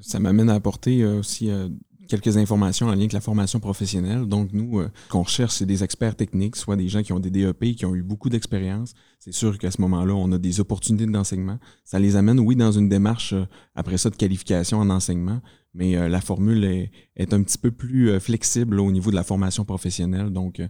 Ça 0.00 0.18
m'amène 0.18 0.50
à 0.50 0.54
apporter 0.54 1.04
aussi 1.04 1.48
quelques 2.06 2.36
informations 2.36 2.86
en 2.86 2.92
lien 2.92 3.00
avec 3.00 3.12
la 3.12 3.20
formation 3.20 3.60
professionnelle. 3.60 4.26
Donc, 4.26 4.52
nous, 4.52 4.80
euh, 4.80 4.90
qu'on 5.08 5.22
recherche, 5.22 5.54
c'est 5.54 5.66
des 5.66 5.84
experts 5.84 6.16
techniques, 6.16 6.56
soit 6.56 6.76
des 6.76 6.88
gens 6.88 7.02
qui 7.02 7.12
ont 7.12 7.18
des 7.18 7.30
DEP, 7.30 7.76
qui 7.76 7.84
ont 7.86 7.94
eu 7.94 8.02
beaucoup 8.02 8.28
d'expérience. 8.28 8.94
C'est 9.18 9.32
sûr 9.32 9.58
qu'à 9.58 9.70
ce 9.70 9.80
moment-là, 9.82 10.14
on 10.14 10.30
a 10.32 10.38
des 10.38 10.60
opportunités 10.60 11.06
d'enseignement. 11.06 11.58
Ça 11.84 11.98
les 11.98 12.16
amène, 12.16 12.40
oui, 12.40 12.56
dans 12.56 12.72
une 12.72 12.88
démarche, 12.88 13.32
euh, 13.32 13.44
après 13.74 13.98
ça, 13.98 14.10
de 14.10 14.16
qualification 14.16 14.78
en 14.78 14.90
enseignement, 14.90 15.40
mais 15.74 15.96
euh, 15.96 16.08
la 16.08 16.20
formule 16.20 16.64
est, 16.64 17.32
un 17.32 17.42
petit 17.42 17.58
peu 17.58 17.70
plus 17.70 18.18
flexible 18.20 18.80
au 18.80 18.90
niveau 18.90 19.10
de 19.10 19.16
la 19.16 19.24
formation 19.24 19.64
professionnelle. 19.64 20.30
Donc, 20.30 20.62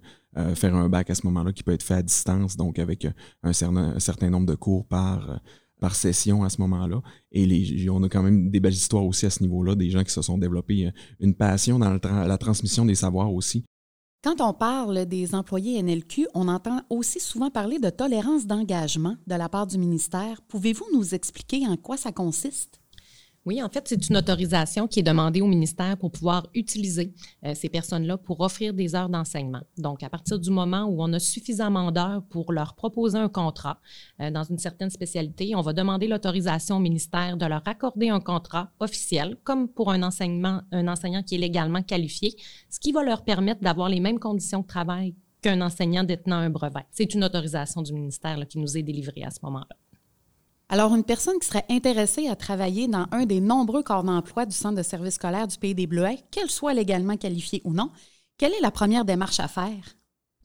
faire 0.55 0.75
un 0.75 0.89
bac 0.89 1.11
à 1.11 1.15
ce 1.15 1.25
moment-là 1.27 1.53
qui 1.53 1.63
peut 1.63 1.73
être 1.73 1.83
fait 1.83 1.95
à 1.95 2.03
distance, 2.03 2.57
donc 2.57 2.79
avec 2.79 3.07
un 3.43 3.53
certain 3.53 4.31
nombre 4.31 4.47
de 4.47 4.55
cours 4.55 4.87
par 4.87 5.41
par 5.81 5.95
session 5.95 6.45
à 6.45 6.49
ce 6.49 6.61
moment-là. 6.63 7.03
Et 7.33 7.47
les, 7.47 7.89
on 7.91 8.03
a 8.03 8.09
quand 8.09 8.23
même 8.23 8.51
des 8.51 8.61
belles 8.61 8.73
histoires 8.73 9.05
aussi 9.05 9.27
à 9.27 9.31
ce 9.31 9.43
niveau-là, 9.43 9.75
des 9.75 9.91
gens 9.91 10.03
qui 10.05 10.13
se 10.13 10.23
sont 10.23 10.39
développés 10.39 10.87
euh, 10.87 10.91
une 11.21 11.35
passion 11.35 11.79
dans 11.79 11.99
la 12.03 12.39
transmission 12.39 12.85
des 12.85 12.95
savoirs 12.95 13.33
aussi. 13.33 13.65
Quand 14.27 14.41
on 14.41 14.53
parle 14.53 15.07
des 15.07 15.35
employés 15.37 15.81
NLQ, 15.81 16.27
on 16.35 16.49
entend 16.49 16.81
aussi 16.91 17.21
souvent 17.21 17.51
parler 17.51 17.79
de 17.79 17.91
tolérance 17.91 18.47
d'engagement 18.47 19.17
de 19.27 19.35
la 19.37 19.49
part 19.49 19.69
du 19.69 19.79
ministère. 19.79 20.43
Pouvez-vous 20.49 20.87
nous 20.93 21.15
expliquer 21.15 21.67
en 21.67 21.77
quoi 21.77 21.97
ça 21.97 22.11
consiste? 22.11 22.81
Oui, 23.47 23.63
en 23.63 23.69
fait, 23.69 23.87
c'est 23.87 24.09
une 24.09 24.17
autorisation 24.17 24.89
qui 24.89 24.99
est 24.99 25.05
demandée 25.05 25.41
au 25.41 25.47
ministère 25.47 25.97
pour 25.97 26.11
pouvoir 26.11 26.49
utiliser 26.53 27.15
euh, 27.45 27.55
ces 27.55 27.69
personnes-là 27.69 28.19
pour 28.19 28.41
offrir 28.41 28.75
des 28.75 28.97
heures 28.97 29.09
d'enseignement. 29.09 29.63
Donc, 29.79 30.03
à 30.03 30.11
partir 30.11 30.41
du 30.41 30.51
moment 30.51 30.87
où 30.87 30.97
on 31.01 31.13
a 31.13 31.21
suffisamment 31.21 31.93
d'heures 31.93 32.25
pour 32.29 32.53
leur 32.53 32.75
proposer 32.75 33.19
un 33.19 33.29
contrat 33.29 33.79
euh, 34.21 34.33
dans 34.33 34.43
une 34.43 34.59
certaine 34.59 34.91
spécialité, 34.91 35.55
on 35.55 35.61
va 35.61 35.73
demander 35.73 36.09
l'autorisation 36.09 36.79
au 36.79 36.81
ministère 36.81 37.37
de 37.37 37.47
leur 37.47 37.63
accorder 37.67 38.09
un 38.09 38.19
contrat 38.19 38.73
officiel, 38.81 39.37
comme 39.45 39.69
pour 39.69 39.93
un 39.93 40.03
enseignement, 40.03 40.63
un 40.73 40.89
enseignant 40.89 41.23
qui 41.23 41.37
est 41.37 41.39
légalement 41.39 41.83
qualifié, 41.83 42.35
ce 42.69 42.81
qui 42.81 42.91
va 42.91 43.05
leur 43.05 43.23
permettre 43.23 43.61
d'avoir 43.61 43.89
les 43.89 44.01
mêmes 44.01 44.19
conditions 44.19 44.63
de 44.63 44.67
travail 44.67 45.15
qu'un 45.41 45.61
enseignant 45.61 46.03
détenant 46.03 46.39
un 46.39 46.51
brevet. 46.51 46.85
C'est 46.91 47.15
une 47.15 47.23
autorisation 47.23 47.81
du 47.81 47.93
ministère 47.93 48.45
qui 48.49 48.59
nous 48.59 48.77
est 48.77 48.83
délivrée 48.83 49.23
à 49.23 49.31
ce 49.31 49.39
moment-là. 49.45 49.77
Alors, 50.69 50.95
une 50.97 51.05
personne 51.05 51.39
qui 51.39 51.47
serait 51.47 51.65
intéressée 51.71 52.27
à 52.29 52.35
travailler 52.35 52.89
dans 52.89 53.07
un 53.13 53.25
des 53.25 53.41
nombreux 53.41 53.85
corps 53.85 54.03
d'emploi 54.03 54.47
du 54.47 54.57
Centre 54.57 54.77
de 54.77 54.83
service 54.83 55.15
scolaire 55.15 55.47
du 55.47 55.57
Pays 55.59 55.77
des 55.77 55.87
Bleuets, 55.87 56.25
qu'elle 56.33 56.51
soit 56.51 56.75
légalement 56.75 57.17
qualifiée 57.17 57.63
ou 57.65 57.73
non, 57.73 57.93
quelle 58.37 58.53
est 58.53 58.61
la 58.61 58.73
première 58.73 59.05
démarche 59.05 59.39
à 59.39 59.47
faire? 59.47 59.97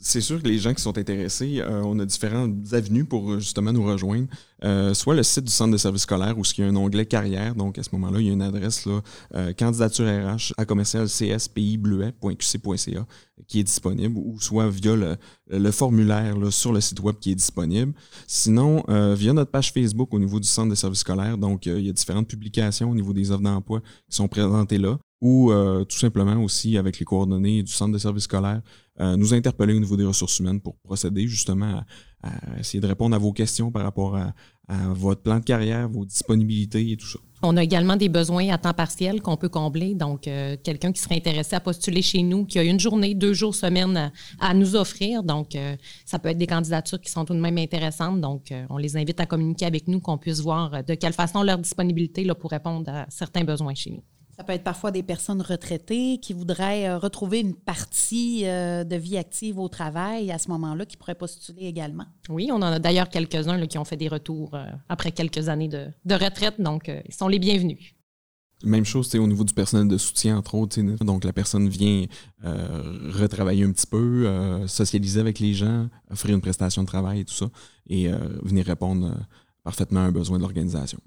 C'est 0.03 0.19
sûr 0.19 0.41
que 0.41 0.47
les 0.47 0.57
gens 0.57 0.73
qui 0.73 0.81
sont 0.81 0.97
intéressés, 0.97 1.59
euh, 1.59 1.83
on 1.83 1.99
a 1.99 2.05
différentes 2.05 2.73
avenues 2.73 3.05
pour 3.05 3.31
euh, 3.31 3.39
justement 3.39 3.71
nous 3.71 3.83
rejoindre. 3.83 4.27
Euh, 4.63 4.95
soit 4.95 5.13
le 5.13 5.21
site 5.21 5.43
du 5.43 5.51
centre 5.51 5.71
de 5.71 5.77
services 5.77 6.01
scolaires 6.03 6.37
où 6.37 6.41
il 6.57 6.59
y 6.59 6.63
a 6.63 6.67
un 6.69 6.75
onglet 6.75 7.05
carrière. 7.05 7.53
Donc, 7.53 7.77
à 7.77 7.83
ce 7.83 7.89
moment-là, 7.93 8.19
il 8.19 8.25
y 8.25 8.29
a 8.29 8.33
une 8.33 8.41
adresse 8.41 8.87
là, 8.87 9.01
candidature 9.53 10.05
RH 10.05 10.53
à 10.57 10.65
commercial 10.65 11.07
cspibleuet.qc.ca 11.07 13.05
qui 13.47 13.59
est 13.59 13.63
disponible 13.63 14.17
ou 14.17 14.39
soit 14.39 14.69
via 14.69 14.95
le, 14.95 15.71
formulaire 15.71 16.35
sur 16.51 16.73
le 16.73 16.81
site 16.81 16.99
web 16.99 17.15
qui 17.19 17.31
est 17.31 17.35
disponible. 17.35 17.93
Sinon, 18.27 18.83
via 19.15 19.33
notre 19.33 19.49
page 19.49 19.71
Facebook 19.71 20.13
au 20.13 20.19
niveau 20.19 20.39
du 20.39 20.47
centre 20.47 20.69
de 20.69 20.75
services 20.75 21.01
scolaires. 21.01 21.39
Donc, 21.39 21.65
il 21.65 21.81
y 21.81 21.89
a 21.89 21.93
différentes 21.93 22.27
publications 22.27 22.91
au 22.91 22.95
niveau 22.95 23.13
des 23.13 23.31
offres 23.31 23.41
d'emploi 23.41 23.81
qui 24.09 24.15
sont 24.15 24.27
présentées 24.27 24.77
là 24.77 24.99
ou 25.21 25.51
tout 25.87 25.97
simplement 25.97 26.35
aussi 26.43 26.77
avec 26.77 26.99
les 26.99 27.05
coordonnées 27.05 27.63
du 27.63 27.71
centre 27.71 27.93
de 27.93 27.97
services 27.97 28.25
scolaires 28.25 28.61
euh, 28.99 29.15
nous 29.15 29.33
interpeller 29.33 29.73
au 29.73 29.79
niveau 29.79 29.95
des 29.95 30.03
ressources 30.03 30.39
humaines 30.39 30.59
pour 30.59 30.75
procéder 30.77 31.25
justement 31.25 31.81
à, 32.23 32.59
essayer 32.59 32.81
de 32.81 32.87
répondre 32.87 33.15
à 33.15 33.19
vos 33.19 33.31
questions 33.31 33.71
par 33.71 33.83
rapport 33.83 34.15
à, 34.15 34.33
votre 34.93 35.21
plan 35.21 35.39
de 35.39 35.43
carrière, 35.43 35.89
vos 35.89 36.05
disponibilités 36.05 36.91
et 36.91 36.95
tout 36.95 37.07
ça. 37.07 37.19
On 37.43 37.57
a 37.57 37.63
également 37.63 37.97
des 37.97 38.07
besoins 38.07 38.47
à 38.47 38.57
temps 38.57 38.73
partiel 38.73 39.21
qu'on 39.21 39.35
peut 39.35 39.49
combler. 39.49 39.95
Donc, 39.95 40.29
euh, 40.29 40.55
quelqu'un 40.63 40.93
qui 40.93 41.01
serait 41.01 41.17
intéressé 41.17 41.57
à 41.57 41.59
postuler 41.59 42.01
chez 42.01 42.23
nous, 42.23 42.45
qui 42.45 42.57
a 42.57 42.63
une 42.63 42.79
journée, 42.79 43.13
deux 43.13 43.33
jours, 43.33 43.53
semaine 43.53 44.13
à, 44.39 44.53
nous 44.53 44.77
offrir. 44.77 45.23
Donc, 45.23 45.55
euh, 45.55 45.75
ça 46.05 46.19
peut 46.19 46.29
être 46.29 46.37
des 46.37 46.47
candidatures 46.47 47.01
qui 47.01 47.11
sont 47.11 47.25
tout 47.25 47.33
de 47.33 47.39
même 47.39 47.57
intéressantes. 47.57 48.21
Donc, 48.21 48.53
on 48.69 48.77
les 48.77 48.95
invite 48.95 49.19
à 49.19 49.25
communiquer 49.25 49.65
avec 49.65 49.89
nous, 49.89 49.99
qu'on 49.99 50.17
puisse 50.17 50.39
voir 50.39 50.85
de 50.85 50.93
quelle 50.93 51.11
façon 51.11 51.43
leur 51.43 51.57
disponibilité 51.57 52.23
là, 52.23 52.33
pour 52.33 52.51
répondre 52.51 52.89
à 52.89 53.07
certains 53.09 53.43
besoins 53.43 53.75
chez 53.75 53.89
nous. 53.89 54.03
Ça 54.41 54.45
peut 54.45 54.53
être 54.53 54.63
parfois 54.63 54.89
des 54.89 55.03
personnes 55.03 55.43
retraitées 55.43 56.17
qui 56.19 56.33
voudraient 56.33 56.89
euh, 56.89 56.97
retrouver 56.97 57.41
une 57.41 57.53
partie 57.53 58.41
euh, 58.47 58.83
de 58.83 58.95
vie 58.95 59.15
active 59.15 59.59
au 59.59 59.69
travail 59.69 60.31
à 60.31 60.39
ce 60.39 60.49
moment-là, 60.49 60.87
qui 60.87 60.97
pourraient 60.97 61.13
postuler 61.13 61.67
également. 61.67 62.05
Oui, 62.27 62.49
on 62.51 62.55
en 62.55 62.63
a 62.63 62.79
d'ailleurs 62.79 63.09
quelques-uns 63.09 63.63
qui 63.67 63.77
ont 63.77 63.85
fait 63.85 63.97
des 63.97 64.07
retours 64.07 64.55
euh, 64.55 64.65
après 64.89 65.11
quelques 65.11 65.47
années 65.47 65.67
de, 65.67 66.15
retraite, 66.15 66.59
donc 66.59 66.89
ils 67.07 67.13
sont 67.13 67.27
les 67.27 67.37
bienvenus. 67.37 67.93
Même 68.63 68.83
chose 68.83 69.13
au 69.13 69.27
niveau 69.27 69.43
du 69.43 69.53
personnel 69.53 69.87
de 69.87 69.99
soutien, 69.99 70.39
entre 70.39 70.55
autres. 70.55 70.81
Donc, 70.81 71.23
la 71.23 71.33
personne 71.33 71.69
vient 71.69 72.05
retravailler 72.43 73.63
un 73.63 73.71
petit 73.71 73.87
peu, 73.87 74.27
socialiser 74.67 75.19
avec 75.19 75.39
les 75.39 75.53
gens, 75.53 75.87
offrir 76.11 76.33
une 76.33 76.41
prestation 76.41 76.81
de 76.81 76.87
travail 76.87 77.19
et 77.19 77.25
tout 77.25 77.33
ça, 77.33 77.49
et 77.87 78.07
venir 78.43 78.65
répondre 78.65 79.17
parfaitement 79.63 80.01
à 80.01 80.03
un 80.03 80.11
besoin 80.11 80.37
de 80.37 80.43
l'organisation. 80.43 80.99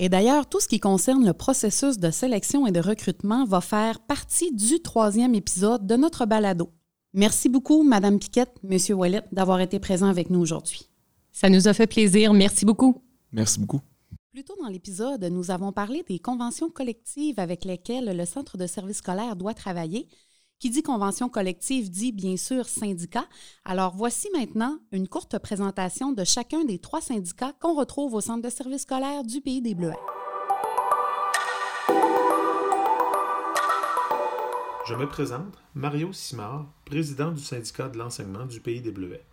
Et 0.00 0.08
d'ailleurs, 0.08 0.48
tout 0.48 0.60
ce 0.60 0.68
qui 0.68 0.78
concerne 0.78 1.26
le 1.26 1.32
processus 1.32 1.98
de 1.98 2.12
sélection 2.12 2.66
et 2.68 2.72
de 2.72 2.78
recrutement 2.80 3.44
va 3.44 3.60
faire 3.60 3.98
partie 3.98 4.52
du 4.52 4.80
troisième 4.80 5.34
épisode 5.34 5.86
de 5.88 5.96
notre 5.96 6.24
balado. 6.24 6.70
Merci 7.14 7.48
beaucoup, 7.48 7.82
Madame 7.82 8.20
Piquette, 8.20 8.54
Monsieur 8.62 8.94
Wallet, 8.94 9.22
d'avoir 9.32 9.60
été 9.60 9.80
présents 9.80 10.08
avec 10.08 10.30
nous 10.30 10.38
aujourd'hui. 10.38 10.88
Ça 11.32 11.50
nous 11.50 11.66
a 11.66 11.74
fait 11.74 11.88
plaisir. 11.88 12.32
Merci 12.32 12.64
beaucoup. 12.64 13.02
Merci 13.32 13.58
beaucoup. 13.58 13.80
Plus 14.32 14.44
tôt 14.44 14.54
dans 14.62 14.68
l'épisode, 14.68 15.24
nous 15.24 15.50
avons 15.50 15.72
parlé 15.72 16.04
des 16.08 16.20
conventions 16.20 16.70
collectives 16.70 17.40
avec 17.40 17.64
lesquelles 17.64 18.16
le 18.16 18.24
Centre 18.24 18.56
de 18.56 18.68
service 18.68 18.98
scolaire 18.98 19.34
doit 19.34 19.54
travailler 19.54 20.06
qui 20.58 20.70
dit 20.70 20.82
convention 20.82 21.28
collective 21.28 21.90
dit 21.90 22.12
bien 22.12 22.36
sûr 22.36 22.66
syndicat. 22.66 23.26
Alors 23.64 23.94
voici 23.94 24.28
maintenant 24.32 24.78
une 24.92 25.08
courte 25.08 25.38
présentation 25.38 26.12
de 26.12 26.24
chacun 26.24 26.64
des 26.64 26.78
trois 26.78 27.00
syndicats 27.00 27.52
qu'on 27.60 27.74
retrouve 27.74 28.14
au 28.14 28.20
centre 28.20 28.42
de 28.42 28.50
services 28.50 28.82
scolaires 28.82 29.24
du 29.24 29.40
Pays 29.40 29.62
des 29.62 29.74
Bleuets. 29.74 29.94
Je 34.86 34.94
me 34.94 35.06
présente, 35.06 35.54
Mario 35.74 36.12
Simard, 36.14 36.66
président 36.86 37.30
du 37.30 37.42
syndicat 37.42 37.88
de 37.88 37.98
l'enseignement 37.98 38.46
du 38.46 38.60
Pays 38.60 38.80
des 38.80 38.90
Bleuets. 38.90 39.24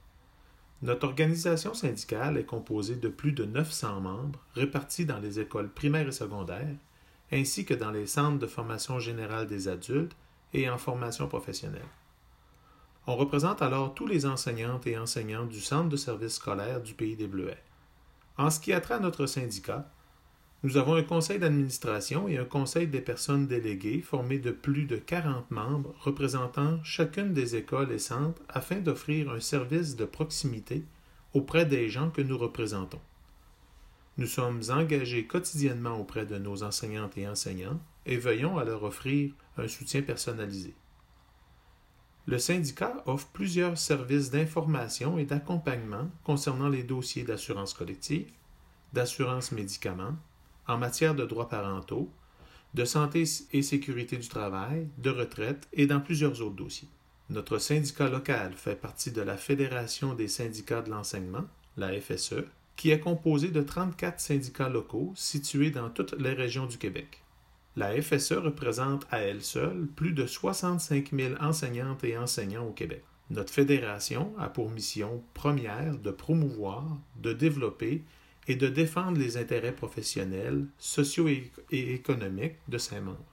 Notre 0.81 1.07
organisation 1.07 1.73
syndicale 1.73 2.37
est 2.37 2.45
composée 2.45 2.97
de 2.97 3.07
plus 3.07 3.31
de 3.31 3.45
900 3.45 4.01
membres 4.01 4.39
répartis 4.53 5.05
dans 5.05 5.19
les 5.19 5.39
écoles 5.39 5.71
primaires 5.71 6.09
et 6.09 6.11
secondaires, 6.11 6.75
ainsi 7.31 7.63
que 7.63 7.73
dans 7.73 7.91
les 7.91 8.05
centres 8.05 8.37
de 8.37 8.47
formation 8.47 8.99
générale 8.99 9.47
des 9.47 9.69
adultes 9.69 10.15
et 10.55 10.69
en 10.69 10.77
formation 10.77 11.27
professionnelle. 11.27 11.85
On 13.07 13.15
représente 13.15 13.61
alors 13.61 13.93
tous 13.93 14.07
les 14.07 14.25
enseignantes 14.25 14.87
et 14.87 14.97
enseignants 14.97 15.45
du 15.45 15.59
Centre 15.59 15.89
de 15.89 15.97
services 15.97 16.35
scolaires 16.35 16.81
du 16.81 16.93
Pays 16.93 17.15
des 17.15 17.27
Bleuets. 17.27 17.63
En 18.37 18.49
ce 18.49 18.59
qui 18.59 18.73
a 18.73 18.81
trait 18.81 18.95
à 18.95 18.99
notre 18.99 19.27
syndicat, 19.27 19.87
nous 20.63 20.77
avons 20.77 20.95
un 20.95 21.03
conseil 21.03 21.37
d'administration 21.37 22.27
et 22.27 22.39
un 22.39 22.45
conseil 22.45 22.87
des 22.87 23.01
personnes 23.01 23.45
déléguées 23.45 24.01
formé 24.01 24.39
de 24.39 24.49
plus 24.49 24.85
de 24.85 24.97
40 24.97 25.51
membres 25.51 25.93
représentant 25.99 26.83
chacune 26.83 27.33
des 27.33 27.55
écoles 27.55 27.91
et 27.91 27.99
centres 27.99 28.41
afin 28.49 28.77
d'offrir 28.77 29.29
un 29.29 29.39
service 29.39 29.95
de 29.95 30.05
proximité 30.05 30.83
auprès 31.33 31.65
des 31.67 31.89
gens 31.89 32.09
que 32.09 32.23
nous 32.23 32.37
représentons. 32.37 33.01
Nous 34.17 34.27
sommes 34.27 34.61
engagés 34.69 35.27
quotidiennement 35.27 35.99
auprès 35.99 36.25
de 36.25 36.37
nos 36.37 36.63
enseignantes 36.63 37.17
et 37.17 37.27
enseignants 37.27 37.79
et 38.05 38.17
veillons 38.17 38.57
à 38.57 38.63
leur 38.63 38.83
offrir 38.83 39.31
un 39.57 39.67
soutien 39.67 40.01
personnalisé. 40.01 40.73
Le 42.27 42.39
syndicat 42.39 43.03
offre 43.05 43.27
plusieurs 43.33 43.77
services 43.77 44.31
d'information 44.31 45.19
et 45.19 45.25
d'accompagnement 45.25 46.09
concernant 46.23 46.69
les 46.69 46.83
dossiers 46.83 47.23
d'assurance 47.23 47.73
collective, 47.73 48.31
d'assurance 48.93 49.51
médicaments, 49.51 50.15
en 50.67 50.77
matière 50.77 51.13
de 51.13 51.25
droits 51.25 51.49
parentaux, 51.49 52.11
de 52.73 52.83
santé 52.83 53.23
et 53.53 53.61
sécurité 53.61 54.17
du 54.17 54.27
travail, 54.27 54.89
de 54.97 55.11
retraite 55.11 55.67
et 55.71 55.85
dans 55.85 55.99
plusieurs 55.99 56.41
autres 56.41 56.55
dossiers. 56.55 56.89
Notre 57.29 57.57
syndicat 57.57 58.09
local 58.09 58.53
fait 58.53 58.75
partie 58.75 59.11
de 59.11 59.21
la 59.21 59.37
Fédération 59.37 60.13
des 60.13 60.27
syndicats 60.27 60.81
de 60.81 60.89
l'enseignement, 60.89 61.45
la 61.77 61.99
FSE, 61.99 62.43
qui 62.75 62.91
est 62.91 62.99
composée 62.99 63.49
de 63.49 63.61
34 63.61 64.19
syndicats 64.19 64.69
locaux 64.69 65.13
situés 65.15 65.71
dans 65.71 65.89
toutes 65.89 66.13
les 66.19 66.33
régions 66.33 66.65
du 66.65 66.77
Québec. 66.77 67.24
La 67.75 68.01
FSE 68.01 68.33
représente 68.33 69.05
à 69.11 69.19
elle 69.19 69.41
seule 69.41 69.87
plus 69.95 70.11
de 70.11 70.25
65 70.25 71.11
000 71.11 71.35
enseignantes 71.41 72.03
et 72.03 72.17
enseignants 72.17 72.67
au 72.67 72.71
Québec. 72.71 73.03
Notre 73.29 73.51
fédération 73.51 74.33
a 74.37 74.49
pour 74.49 74.69
mission 74.69 75.23
première 75.33 75.97
de 75.97 76.11
promouvoir, 76.11 76.85
de 77.17 77.33
développer 77.33 78.03
et 78.47 78.55
de 78.55 78.67
défendre 78.67 79.17
les 79.17 79.37
intérêts 79.37 79.75
professionnels, 79.75 80.65
sociaux 80.77 81.27
et 81.27 81.93
économiques 81.93 82.59
de 82.67 82.77
ses 82.77 82.99
membres. 82.99 83.25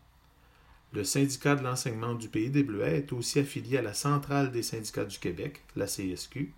Le 0.92 1.04
syndicat 1.04 1.54
de 1.54 1.62
l'enseignement 1.62 2.14
du 2.14 2.28
Pays 2.28 2.50
des 2.50 2.62
Bleuets 2.62 2.98
est 2.98 3.12
aussi 3.12 3.38
affilié 3.38 3.78
à 3.78 3.82
la 3.82 3.94
Centrale 3.94 4.50
des 4.50 4.62
syndicats 4.62 5.04
du 5.04 5.18
Québec, 5.18 5.62
la 5.76 5.86
CSQ, 5.86 6.52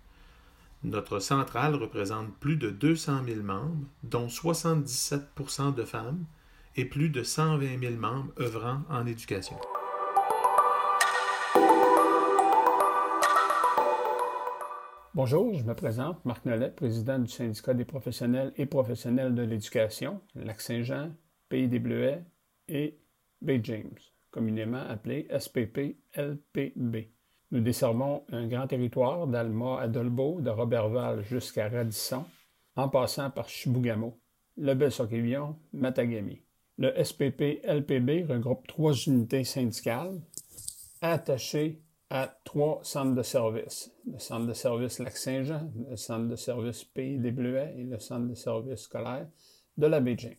notre 0.85 1.19
centrale 1.19 1.73
représente 1.73 2.31
plus 2.35 2.57
de 2.57 2.69
200 2.69 3.23
000 3.25 3.41
membres, 3.41 3.87
dont 4.03 4.27
77% 4.27 5.73
de 5.73 5.83
femmes, 5.83 6.25
et 6.77 6.85
plus 6.85 7.09
de 7.09 7.23
120 7.23 7.79
000 7.79 7.93
membres 7.95 8.33
œuvrant 8.39 8.81
en 8.89 9.05
éducation. 9.05 9.57
Bonjour, 15.13 15.53
je 15.53 15.63
me 15.63 15.73
présente, 15.73 16.23
Marc 16.25 16.43
Nollet, 16.45 16.71
président 16.71 17.17
du 17.19 17.31
syndicat 17.31 17.73
des 17.73 17.85
professionnels 17.85 18.51
et 18.57 18.65
professionnels 18.65 19.33
de 19.33 19.43
l'éducation, 19.43 20.19
Lac-Saint-Jean, 20.35 21.11
Pays 21.47 21.69
des 21.69 21.79
Bleuets 21.79 22.25
et 22.67 22.99
Bay 23.41 23.61
James, 23.63 23.97
communément 24.29 24.83
appelé 24.89 25.29
SPP-LPB. 25.29 27.11
Nous 27.51 27.61
desservons 27.61 28.25
un 28.29 28.47
grand 28.47 28.67
territoire 28.67 29.27
d'Alma 29.27 29.79
à 29.79 29.87
Dolbeau, 29.87 30.41
de 30.41 30.49
Roberval 30.49 31.23
jusqu'à 31.23 31.69
Radisson, 31.69 32.25
en 32.75 32.89
passant 32.89 33.29
par 33.29 33.47
Chibougamau, 33.47 34.19
le 34.57 34.73
Bel-Soquilion, 34.73 35.55
Matagami. 35.71 36.44
Le 36.77 36.91
SPP-LPB 36.91 38.25
regroupe 38.29 38.67
trois 38.67 38.93
unités 38.93 39.43
syndicales 39.43 40.19
attachées 41.01 41.81
à 42.09 42.37
trois 42.43 42.79
centres 42.83 43.15
de 43.15 43.23
services. 43.23 43.91
Le 44.11 44.19
centre 44.19 44.47
de 44.47 44.53
service 44.53 44.99
Lac-Saint-Jean, 44.99 45.71
le 45.89 45.95
centre 45.95 46.27
de 46.27 46.35
service 46.35 46.83
Pays 46.83 47.17
des 47.17 47.31
Bleuets 47.31 47.75
et 47.77 47.83
le 47.83 47.99
centre 47.99 48.27
de 48.27 48.35
service 48.35 48.81
scolaire 48.81 49.27
de 49.77 49.87
la 49.87 49.99
baie 49.99 50.15
James. 50.17 50.35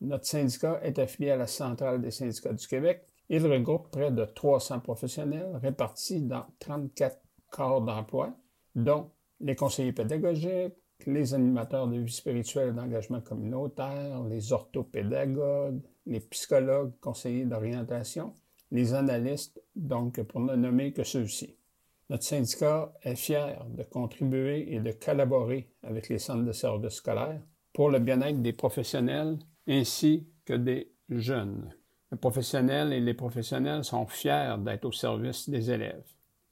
Notre 0.00 0.26
syndicat 0.26 0.80
est 0.82 0.98
affilié 0.98 1.32
à 1.32 1.36
la 1.36 1.46
Centrale 1.46 2.00
des 2.00 2.10
syndicats 2.10 2.52
du 2.52 2.66
Québec 2.66 3.06
il 3.32 3.46
regroupe 3.46 3.90
près 3.92 4.10
de 4.10 4.24
300 4.24 4.80
professionnels 4.80 5.56
répartis 5.62 6.20
dans 6.20 6.46
34 6.58 7.16
corps 7.48 7.80
d'emploi, 7.80 8.34
dont 8.74 9.08
les 9.40 9.54
conseillers 9.54 9.92
pédagogiques, 9.92 10.74
les 11.06 11.34
animateurs 11.34 11.88
de 11.88 11.98
vie 11.98 12.12
spirituelle 12.12 12.70
et 12.70 12.72
d'engagement 12.72 13.20
communautaire, 13.20 14.22
les 14.24 14.52
orthopédagogues, 14.52 15.80
les 16.06 16.20
psychologues, 16.20 16.92
conseillers 17.00 17.44
d'orientation, 17.44 18.34
les 18.70 18.94
analystes, 18.94 19.60
donc 19.74 20.22
pour 20.22 20.40
ne 20.40 20.54
nommer 20.54 20.92
que 20.92 21.04
ceux-ci. 21.04 21.56
Notre 22.08 22.24
syndicat 22.24 22.92
est 23.02 23.16
fier 23.16 23.64
de 23.68 23.84
contribuer 23.84 24.74
et 24.74 24.80
de 24.80 24.92
collaborer 24.92 25.70
avec 25.82 26.08
les 26.08 26.18
centres 26.18 26.44
de 26.44 26.52
services 26.52 26.94
scolaires 26.94 27.40
pour 27.72 27.90
le 27.90 28.00
bien-être 28.00 28.42
des 28.42 28.52
professionnels 28.52 29.38
ainsi 29.68 30.26
que 30.44 30.54
des 30.54 30.92
jeunes. 31.08 31.72
Le 32.10 32.16
professionnel 32.16 32.92
et 32.92 33.00
les 33.00 33.14
professionnels 33.14 33.84
sont 33.84 34.06
fiers 34.06 34.56
d'être 34.58 34.84
au 34.84 34.92
service 34.92 35.48
des 35.48 35.70
élèves. 35.70 36.02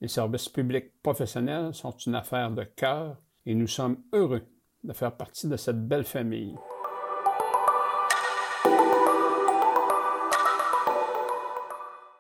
Les 0.00 0.06
services 0.06 0.48
publics 0.48 0.92
professionnels 1.02 1.74
sont 1.74 1.90
une 1.90 2.14
affaire 2.14 2.52
de 2.52 2.62
cœur 2.62 3.16
et 3.48 3.54
nous 3.54 3.66
sommes 3.66 4.04
heureux 4.12 4.42
de 4.84 4.92
faire 4.92 5.16
partie 5.16 5.48
de 5.48 5.56
cette 5.56 5.88
belle 5.88 6.04
famille. 6.04 6.54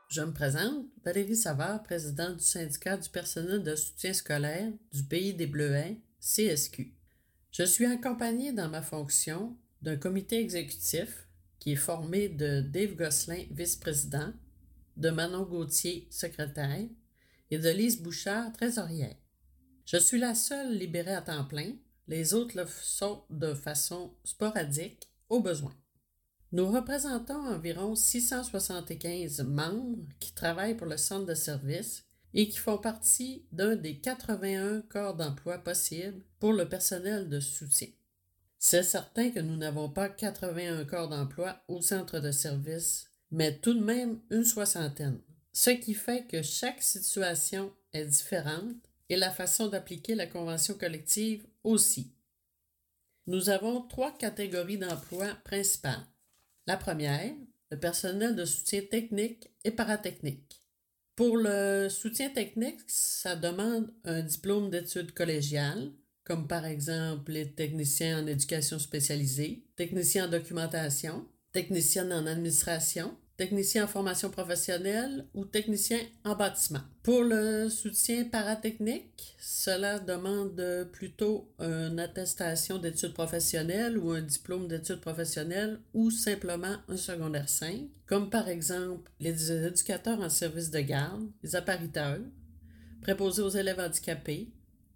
Je 0.08 0.22
me 0.22 0.32
présente, 0.32 0.86
Valérie 1.04 1.36
Savard, 1.36 1.82
présidente 1.82 2.38
du 2.38 2.44
syndicat 2.44 2.96
du 2.96 3.10
personnel 3.10 3.62
de 3.62 3.76
soutien 3.76 4.14
scolaire 4.14 4.72
du 4.90 5.02
Pays 5.02 5.34
des 5.34 5.46
Bleuets, 5.46 6.00
CSQ. 6.18 6.94
Je 7.52 7.62
suis 7.62 7.84
accompagnée 7.84 8.52
dans 8.52 8.70
ma 8.70 8.80
fonction 8.80 9.54
d'un 9.82 9.98
comité 9.98 10.40
exécutif 10.40 11.28
qui 11.58 11.72
est 11.72 11.76
formé 11.76 12.30
de 12.30 12.62
Dave 12.62 12.94
Gosselin, 12.94 13.44
vice-président, 13.50 14.32
de 14.96 15.10
Manon 15.10 15.42
Gauthier, 15.42 16.08
secrétaire, 16.10 16.86
et 17.50 17.58
de 17.58 17.68
Lise 17.68 18.00
Bouchard, 18.00 18.50
trésorière. 18.54 19.14
Je 19.90 19.96
suis 19.96 20.18
la 20.18 20.34
seule 20.34 20.76
libérée 20.76 21.14
à 21.14 21.22
temps 21.22 21.46
plein, 21.46 21.72
les 22.08 22.34
autres 22.34 22.58
le 22.58 22.66
sont 22.82 23.22
de 23.30 23.54
façon 23.54 24.12
sporadique, 24.22 25.08
au 25.30 25.40
besoin. 25.40 25.74
Nous 26.52 26.70
représentons 26.70 27.46
environ 27.46 27.94
675 27.94 29.40
membres 29.44 30.04
qui 30.20 30.34
travaillent 30.34 30.76
pour 30.76 30.88
le 30.88 30.98
centre 30.98 31.24
de 31.24 31.34
service 31.34 32.04
et 32.34 32.50
qui 32.50 32.58
font 32.58 32.76
partie 32.76 33.46
d'un 33.50 33.76
des 33.76 33.98
81 33.98 34.82
corps 34.90 35.16
d'emploi 35.16 35.56
possibles 35.56 36.22
pour 36.38 36.52
le 36.52 36.68
personnel 36.68 37.30
de 37.30 37.40
soutien. 37.40 37.88
C'est 38.58 38.82
certain 38.82 39.30
que 39.30 39.40
nous 39.40 39.56
n'avons 39.56 39.88
pas 39.88 40.10
81 40.10 40.84
corps 40.84 41.08
d'emploi 41.08 41.62
au 41.66 41.80
centre 41.80 42.20
de 42.20 42.30
service, 42.30 43.06
mais 43.30 43.56
tout 43.56 43.72
de 43.72 43.82
même 43.82 44.20
une 44.30 44.44
soixantaine, 44.44 45.22
ce 45.54 45.70
qui 45.70 45.94
fait 45.94 46.26
que 46.26 46.42
chaque 46.42 46.82
situation 46.82 47.72
est 47.94 48.04
différente 48.04 48.76
et 49.08 49.16
la 49.16 49.30
façon 49.30 49.68
d'appliquer 49.68 50.14
la 50.14 50.26
convention 50.26 50.74
collective 50.74 51.46
aussi. 51.64 52.12
Nous 53.26 53.50
avons 53.50 53.82
trois 53.82 54.16
catégories 54.16 54.78
d'emplois 54.78 55.34
principales. 55.44 56.06
La 56.66 56.76
première, 56.76 57.34
le 57.70 57.78
personnel 57.78 58.34
de 58.34 58.44
soutien 58.44 58.82
technique 58.82 59.50
et 59.64 59.70
paratechnique. 59.70 60.62
Pour 61.16 61.36
le 61.36 61.88
soutien 61.88 62.30
technique, 62.30 62.80
ça 62.86 63.36
demande 63.36 63.92
un 64.04 64.22
diplôme 64.22 64.70
d'études 64.70 65.12
collégiales, 65.12 65.90
comme 66.24 66.46
par 66.46 66.64
exemple 66.64 67.32
les 67.32 67.52
techniciens 67.52 68.22
en 68.22 68.26
éducation 68.26 68.78
spécialisée, 68.78 69.64
techniciens 69.76 70.26
en 70.26 70.30
documentation, 70.30 71.26
techniciens 71.52 72.10
en 72.10 72.26
administration, 72.26 73.16
technicien 73.38 73.84
en 73.84 73.86
formation 73.86 74.30
professionnelle 74.30 75.24
ou 75.32 75.44
technicien 75.44 76.00
en 76.24 76.34
bâtiment. 76.34 76.80
Pour 77.04 77.22
le 77.22 77.68
soutien 77.70 78.24
paratechnique, 78.24 79.36
cela 79.38 80.00
demande 80.00 80.88
plutôt 80.92 81.48
une 81.60 82.00
attestation 82.00 82.78
d'études 82.78 83.14
professionnelles 83.14 83.96
ou 83.96 84.10
un 84.10 84.22
diplôme 84.22 84.66
d'études 84.66 85.00
professionnelles 85.00 85.78
ou 85.94 86.10
simplement 86.10 86.76
un 86.88 86.96
secondaire 86.96 87.48
5, 87.48 87.84
comme 88.06 88.28
par 88.28 88.48
exemple 88.48 89.10
les 89.20 89.52
éducateurs 89.52 90.20
en 90.20 90.28
service 90.28 90.70
de 90.70 90.80
garde, 90.80 91.30
les 91.44 91.54
appariteurs, 91.54 92.20
préposés 93.02 93.42
aux 93.42 93.48
élèves 93.48 93.80
handicapés, 93.80 94.50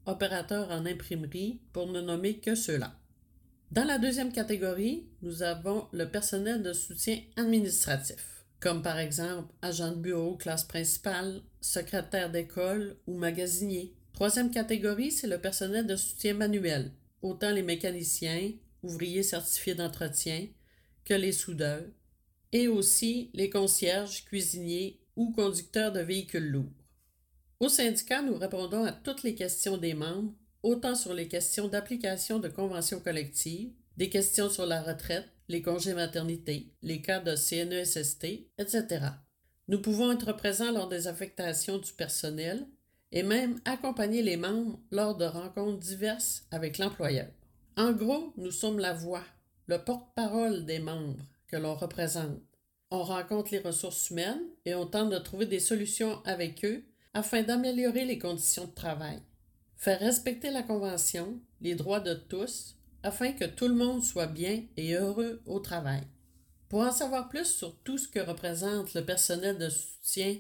opérateurs 0.05 0.69
en 0.73 0.85
imprimerie, 0.85 1.61
pour 1.73 1.87
ne 1.87 2.01
nommer 2.01 2.39
que 2.39 2.57
ceux-là. 2.57 2.93
Dans 3.73 3.85
la 3.85 3.97
deuxième 3.97 4.33
catégorie, 4.33 5.07
nous 5.23 5.43
avons 5.43 5.89
le 5.93 6.05
personnel 6.05 6.63
de 6.63 6.75
soutien 6.75 7.19
administratif, 7.37 8.45
comme 8.61 8.83
par 8.83 8.99
exemple 8.99 9.51
agent 9.63 9.93
de 9.93 9.97
bureau, 9.97 10.37
classe 10.37 10.65
principale, 10.65 11.41
secrétaire 11.63 12.31
d'école 12.31 12.99
ou 13.07 13.17
magasinier. 13.17 13.95
Troisième 14.13 14.51
catégorie, 14.51 15.11
c'est 15.11 15.27
le 15.27 15.39
personnel 15.39 15.87
de 15.87 15.97
soutien 15.97 16.35
manuel, 16.35 16.93
autant 17.23 17.51
les 17.51 17.63
mécaniciens, 17.63 18.53
ouvriers 18.83 19.23
certifiés 19.23 19.75
d'entretien, 19.75 20.49
que 21.07 21.15
les 21.15 21.33
soudeurs, 21.33 21.87
et 22.53 22.69
aussi 22.69 23.31
les 23.33 23.49
concierges, 23.49 24.27
cuisiniers 24.27 25.01
ou 25.17 25.33
conducteurs 25.33 25.93
de 25.93 26.01
véhicules 26.01 26.51
lourds. 26.51 26.75
Au 27.59 27.71
syndicat, 27.71 28.21
nous 28.21 28.37
répondons 28.37 28.85
à 28.85 28.93
toutes 28.93 29.23
les 29.23 29.35
questions 29.35 29.79
des 29.79 29.95
membres 29.95 30.35
autant 30.63 30.95
sur 30.95 31.15
les 31.15 31.29
questions 31.29 31.69
d'application 31.69 32.39
de 32.39 32.49
conventions 32.49 33.01
collectives, 33.01 33.73
des 33.97 34.09
questions 34.09 34.49
sur 34.49 34.67
la 34.67 34.83
retraite, 34.83 35.29
les 35.49 35.63
congés 35.63 35.95
maternité, 35.95 36.73
les 36.83 37.03
cas 37.03 37.21
de 37.21 37.37
CNESST, 37.37 38.25
etc. 38.59 39.07
Nous 39.69 39.81
pouvons 39.81 40.13
être 40.13 40.33
présents 40.33 40.73
lors 40.73 40.89
des 40.89 41.09
affectations 41.09 41.79
du 41.79 41.93
personnel 41.93 42.67
et 43.11 43.23
même 43.23 43.61
accompagner 43.65 44.23
les 44.23 44.37
membres 44.37 44.79
lors 44.91 45.17
de 45.17 45.25
rencontres 45.25 45.79
diverses 45.79 46.47
avec 46.51 46.79
l'employeur. 46.79 47.29
En 47.77 47.93
gros, 47.93 48.33
nous 48.37 48.51
sommes 48.51 48.79
la 48.79 48.93
voix, 48.93 49.25
le 49.67 49.79
porte-parole 49.79 50.65
des 50.65 50.79
membres 50.79 51.25
que 51.49 51.57
l'on 51.57 51.75
représente. 51.75 52.41
On 52.91 53.03
rencontre 53.03 53.53
les 53.53 53.61
ressources 53.61 54.11
humaines 54.11 54.43
et 54.65 54.75
on 54.75 54.87
tente 54.87 55.11
de 55.11 55.19
trouver 55.19 55.47
des 55.47 55.61
solutions 55.61 56.23
avec 56.25 56.65
eux 56.65 56.85
afin 57.15 57.43
d'améliorer 57.43 58.05
les 58.05 58.19
conditions 58.19 58.67
de 58.67 58.75
travail 58.75 59.21
faire 59.83 59.99
respecter 59.99 60.53
la 60.53 60.63
Convention, 60.63 61.41
les 61.61 61.75
droits 61.75 61.99
de 61.99 62.15
tous, 62.15 62.77
afin 63.03 63.33
que 63.33 63.45
tout 63.45 63.67
le 63.67 63.75
monde 63.75 64.01
soit 64.01 64.29
bien 64.29 64.63
et 64.77 64.95
heureux 64.95 65.43
au 65.45 65.59
travail. 65.59 66.03
Pour 66.69 66.83
en 66.83 66.93
savoir 66.93 67.29
plus 67.29 67.47
sur 67.47 67.77
tout 67.83 67.99
ce 67.99 68.07
que 68.07 68.21
représente 68.21 68.95
le 68.95 69.05
personnel 69.05 69.59
de 69.59 69.69
soutien 69.69 70.37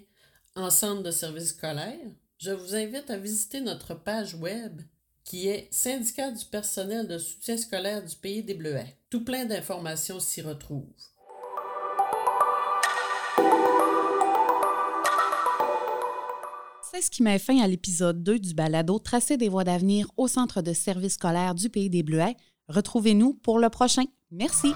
en 0.54 0.70
centre 0.70 1.02
de 1.02 1.10
services 1.10 1.48
scolaires, 1.48 1.98
je 2.38 2.52
vous 2.52 2.76
invite 2.76 3.10
à 3.10 3.18
visiter 3.18 3.60
notre 3.60 3.94
page 3.94 4.36
web 4.36 4.80
qui 5.24 5.48
est 5.48 5.66
Syndicat 5.72 6.30
du 6.30 6.44
personnel 6.44 7.08
de 7.08 7.18
soutien 7.18 7.56
scolaire 7.56 8.04
du 8.04 8.14
pays 8.14 8.44
des 8.44 8.54
Bleuets. 8.54 8.96
Tout 9.10 9.24
plein 9.24 9.44
d'informations 9.44 10.20
s'y 10.20 10.40
retrouvent. 10.40 10.86
C'est 16.94 17.00
ce 17.00 17.10
qui 17.10 17.22
met 17.22 17.38
fin 17.38 17.58
à 17.62 17.66
l'épisode 17.66 18.22
2 18.22 18.38
du 18.38 18.52
balado 18.52 18.98
Tracer 18.98 19.38
des 19.38 19.48
voies 19.48 19.64
d'avenir 19.64 20.08
au 20.18 20.28
Centre 20.28 20.60
de 20.60 20.74
services 20.74 21.14
scolaires 21.14 21.54
du 21.54 21.70
Pays 21.70 21.88
des 21.88 22.02
Bleuets. 22.02 22.36
Retrouvez-nous 22.68 23.32
pour 23.32 23.58
le 23.58 23.70
prochain. 23.70 24.02
Merci. 24.30 24.74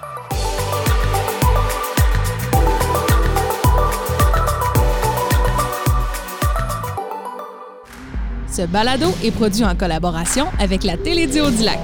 Ce 8.51 8.65
balado 8.65 9.11
est 9.23 9.29
produit 9.29 9.63
en 9.63 9.75
collaboration 9.75 10.47
avec 10.57 10.83
la 10.83 10.97
Télédio 10.97 11.51
du 11.51 11.61
Lac. 11.61 11.77